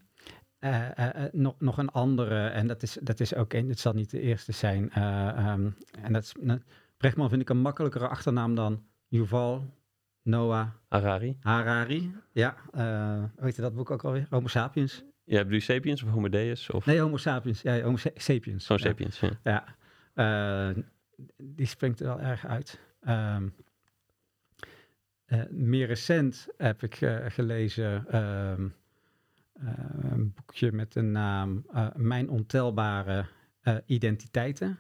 [0.58, 3.78] eh, eh, eh, nog, nog een andere, en dat is, dat is ook een, het
[3.78, 4.90] zal niet de eerste zijn.
[4.90, 5.70] eh, ehm,
[6.02, 6.60] en dat is, nou,
[6.96, 9.64] Brechtman vind ik een makkelijkere achternaam dan Yuval
[10.22, 11.36] Noah Harari.
[11.40, 12.14] Harari.
[12.32, 14.26] Ja, eh hoe heet dat boek ook alweer?
[14.30, 15.04] Homo sapiens?
[15.28, 16.70] Ja, bedoel je Sapiens of Homo Deus?
[16.70, 17.62] Of Nee, Homo sapiens.
[17.62, 18.66] Ja, Homo sa- sapiens.
[18.66, 18.76] ja.
[18.78, 19.20] Sapiens?
[19.20, 19.30] Ja.
[19.42, 19.64] Ja,
[20.68, 20.82] eh,
[21.36, 22.80] die springt er wel erg uit.
[23.00, 23.48] Ehm,
[25.24, 28.68] eh, meer recent heb ik eh, gelezen ehm,
[29.52, 29.68] eh,
[30.10, 33.26] een boekje met de naam Mijn ontelbare
[33.86, 34.78] identiteiten.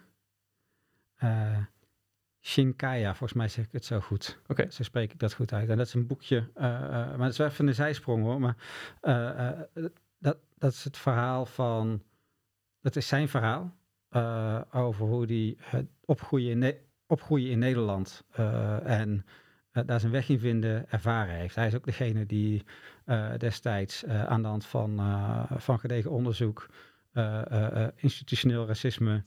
[2.40, 4.38] Shinkaya, volgens mij zeg ik het zo goed.
[4.46, 4.70] Oké.
[4.70, 5.68] Zo spreek ik dat goed uit.
[5.68, 8.40] En dat is een boekje, maar dat is wel even een zijsprong hoor.
[8.40, 8.56] Maar
[10.58, 12.02] dat, is het verhaal van,
[12.80, 13.74] dat is zijn verhaal
[14.08, 15.56] eh, over hoe hij
[16.04, 19.26] opgroeien, in Ne- opgroeien in Nederland eh, en
[19.70, 21.54] eh, daar zijn weg in vinden ervaren heeft.
[21.54, 22.64] Hij is ook degene die
[23.38, 24.96] destijds aan de hand van,
[25.56, 26.68] van gedegen onderzoek,
[27.96, 29.24] institutioneel racisme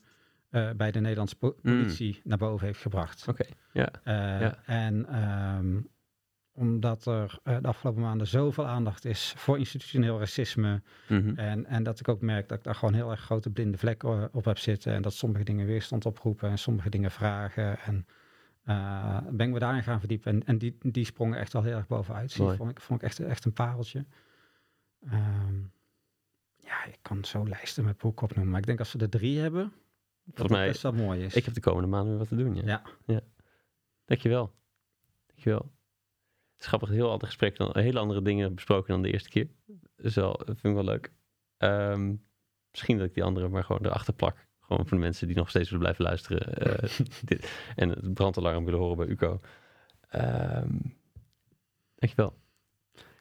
[0.75, 1.77] bij de Nederlandse po- Mm.
[1.77, 3.27] politie naar boven heeft gebracht.
[3.27, 3.89] Oké, ja.
[4.03, 4.63] Ja.
[4.65, 5.79] En ehm,
[6.59, 10.81] omdat er eh, de afgelopen maanden zoveel aandacht is voor institutioneel racisme.
[11.07, 11.33] Mhm.
[11.35, 14.09] En, en dat ik ook merk dat ik daar gewoon heel erg grote blinde vlekken
[14.09, 14.93] eh, op heb zitten.
[14.93, 17.79] En dat sommige dingen weerstand oproepen en sommige dingen vragen.
[17.79, 18.05] En
[18.63, 20.31] eh, ben ik me daarin gaan verdiepen.
[20.31, 22.33] En, en die, die sprongen echt wel heel erg bovenuit.
[22.33, 24.05] Vond ik, vond ik echt, echt een pareltje.
[25.05, 25.59] Ehm,
[26.55, 28.51] ja, ik kan zo lijsten met boeken opnoemen.
[28.51, 31.35] Maar ik denk als we er drie hebben, dat Volgens mij, best wel mooi is.
[31.35, 32.55] ik heb de komende maanden weer wat te doen.
[32.55, 32.61] Ja.
[32.65, 32.81] Ja.
[33.05, 33.21] ja.
[34.05, 34.51] Dankjewel.
[35.27, 35.71] Dankjewel.
[36.59, 39.47] Het is grappig, heel andere gesprekken, dan, hele andere dingen besproken dan de eerste keer.
[39.95, 41.11] Dus wel, dat vind ik wel leuk.
[41.57, 42.15] Ehm,
[42.71, 44.47] misschien dat ik die andere maar gewoon erachter plak.
[44.59, 46.53] Gewoon voor de mensen die nog steeds willen blijven luisteren.
[46.53, 46.89] eh,
[47.25, 49.39] dit, en het brandalarm willen horen bij UCO.
[50.09, 50.77] Ehm
[51.99, 52.37] dankjewel.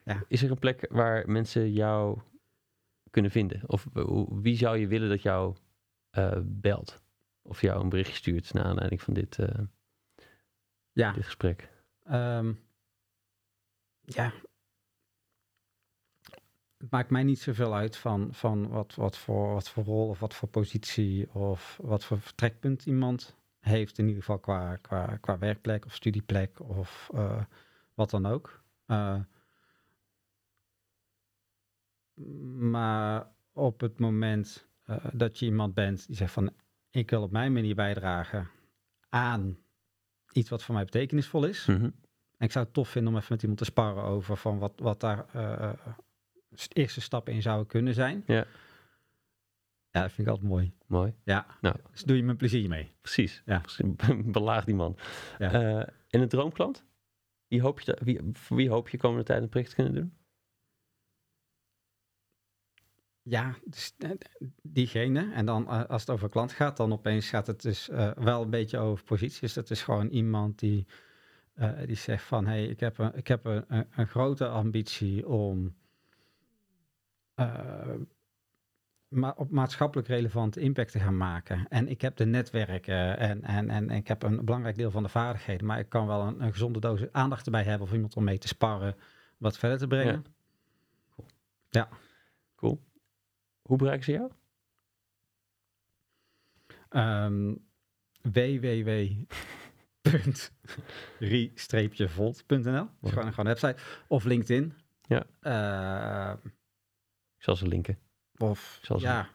[0.05, 0.24] Ja.
[0.28, 2.20] Is er een plek waar mensen jou
[3.11, 3.62] kunnen vinden?
[3.66, 3.86] Of
[4.28, 5.57] wie zou je willen dat jou
[6.11, 7.03] eh, belt?
[7.43, 9.64] Of jou een berichtje stuurt naar aanleiding van dit, eh,
[10.93, 11.70] ja, dit gesprek?
[12.05, 12.53] Ehm,
[14.09, 14.33] ja.
[16.77, 20.21] Het maakt mij niet zoveel uit van, van wat, wat, voor, wat voor rol of
[20.21, 23.99] wat voor positie of wat voor vertrekpunt iemand heeft.
[23.99, 27.45] In ieder geval qua, qua, qua werkplek of studieplek of eh,
[27.95, 28.63] wat dan ook.
[28.87, 29.21] Eh,
[32.55, 36.53] maar op het moment eh, dat je iemand bent die zegt van
[36.91, 38.51] ik wil op mijn manier bijdragen
[39.09, 39.59] aan
[40.33, 41.67] iets wat voor mij betekenisvol is.
[41.67, 41.91] Mhm.
[42.39, 44.72] En ik zou het tof vinden om even met iemand te sparren over van wat,
[44.76, 45.72] wat daar eh,
[46.55, 48.22] s- eerste stappen in zouden kunnen zijn.
[48.26, 48.47] Ja.
[49.91, 50.72] Ja, dat vind ik altijd mooi.
[50.86, 51.47] Mooi, Ja.
[51.61, 51.76] Nou.
[51.91, 52.91] Dus doe je me plezier mee.
[53.01, 53.43] precies.
[53.47, 53.62] Ja.
[54.24, 54.97] Belaag die man.
[55.39, 55.53] Ja.
[55.53, 56.84] Eh, en een droomklant?
[57.47, 59.95] Wie hoop je, te- wie, voor wie hoop je komende tijd een project te kunnen
[59.95, 60.16] doen?
[63.22, 64.11] Ja, dus eh,
[64.62, 65.32] diegene.
[65.32, 68.43] En dan eh, als het over klant gaat, dan opeens gaat het dus eh, wel
[68.43, 69.41] een beetje over positie.
[69.41, 70.86] Dus dat is gewoon iemand die,
[71.59, 72.47] eh, die zegt van...
[72.47, 75.77] hé, hey, ik heb, een, ik heb een, een, een grote ambitie om...
[79.09, 81.69] ma op maatschappelijk relevante impact te gaan maken.
[81.69, 85.03] En ik heb de netwerken en, en, en, en ik heb een belangrijk deel van
[85.03, 85.67] de vaardigheden.
[85.67, 87.87] Maar ik kan wel een, een gezonde dosis aandacht erbij hebben...
[87.87, 88.97] of iemand om mee te sparren,
[89.37, 90.25] wat verder te brengen.
[92.57, 92.83] Cool.
[93.63, 94.31] Hoe bereiken ze jou?
[96.89, 97.55] Ehm
[101.19, 103.77] www.re-volt.nl is gewoon, gewoon een website.
[104.09, 104.73] Of LinkedIn.
[105.03, 105.27] Ja.
[105.41, 106.45] Eh,
[107.37, 107.99] Ik zal ze linken.
[108.37, 109.29] of ze- ja,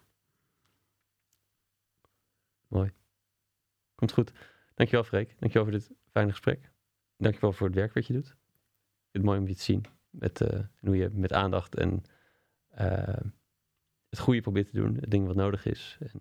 [3.95, 4.31] Komt goed.
[4.75, 5.35] Dankjewel Freek.
[5.39, 6.71] Dankjewel voor dit fijne gesprek.
[7.17, 8.35] Dankjewel voor het werk wat je doet.
[9.11, 9.85] Het mooi om je te zien.
[10.09, 12.03] Met, eh, hoe je met aandacht en
[12.67, 13.17] eh,
[14.09, 14.95] het goede probeert te doen.
[14.95, 15.97] Het ding wat nodig is.
[15.99, 16.11] En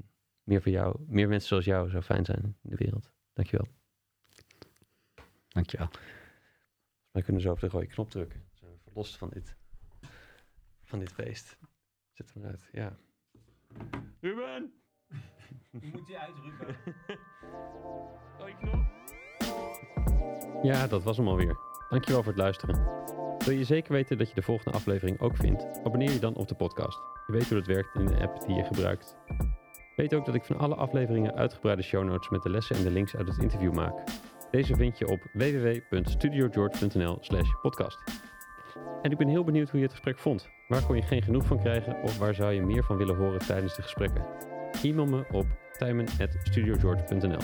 [0.42, 3.12] meer voor jou, meer mensen zoals jou zou fijn zijn in de wereld.
[3.32, 3.68] Dankjewel.
[5.53, 5.88] Dankjewel.
[7.11, 8.40] Wij kunnen zo op de rode knop drukken.
[8.40, 9.57] Dan zijn we verlost van dit,
[10.82, 11.57] van dit feest.
[12.12, 12.96] Zet hem uit, ja.
[14.20, 14.72] Ruben!
[15.92, 16.76] Moet je uit, Ruben.
[18.38, 18.90] Rode knop.
[20.62, 21.57] Ja, dat was hem alweer.
[21.88, 22.76] Dankjewel voor het luisteren.
[23.38, 25.64] Wil je zeker weten dat je de volgende aflevering ook vindt?
[25.84, 26.98] Abonneer je dan op de podcast.
[27.26, 29.16] Je weet hoe dat werkt in de app die je gebruikt.
[29.96, 32.90] Weet ook dat ik van alle afleveringen uitgebreide show notes met de lessen en de
[32.90, 34.05] links uit het interview maak.
[34.53, 37.98] Deze vind je op www.studiogeorge.nl slash podcast.
[39.03, 40.48] En ik ben heel benieuwd hoe je het gesprek vond.
[40.68, 43.38] Waar kon je geen genoeg van krijgen of waar zou je meer van willen horen
[43.38, 44.26] tijdens de gesprekken?
[44.82, 45.46] E-mail me op
[45.78, 47.40] tijmen.studiogeorge.nl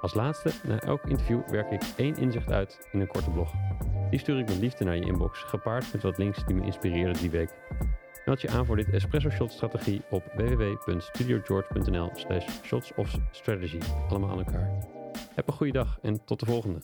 [0.00, 3.52] Als laatste, na elk interview werk ik één inzicht uit in een korte blog.
[4.10, 7.20] Die stuur ik met liefde naar je inbox, gepaard met wat links die me inspireerden
[7.20, 7.50] die week.
[8.24, 13.78] Meld je aan voor dit Espresso Shot strategie op www.studiogeorge.nl slash shots of strategy.
[14.08, 14.95] Allemaal aan elkaar.
[15.36, 16.80] Heb een goede dag en tot de volgende.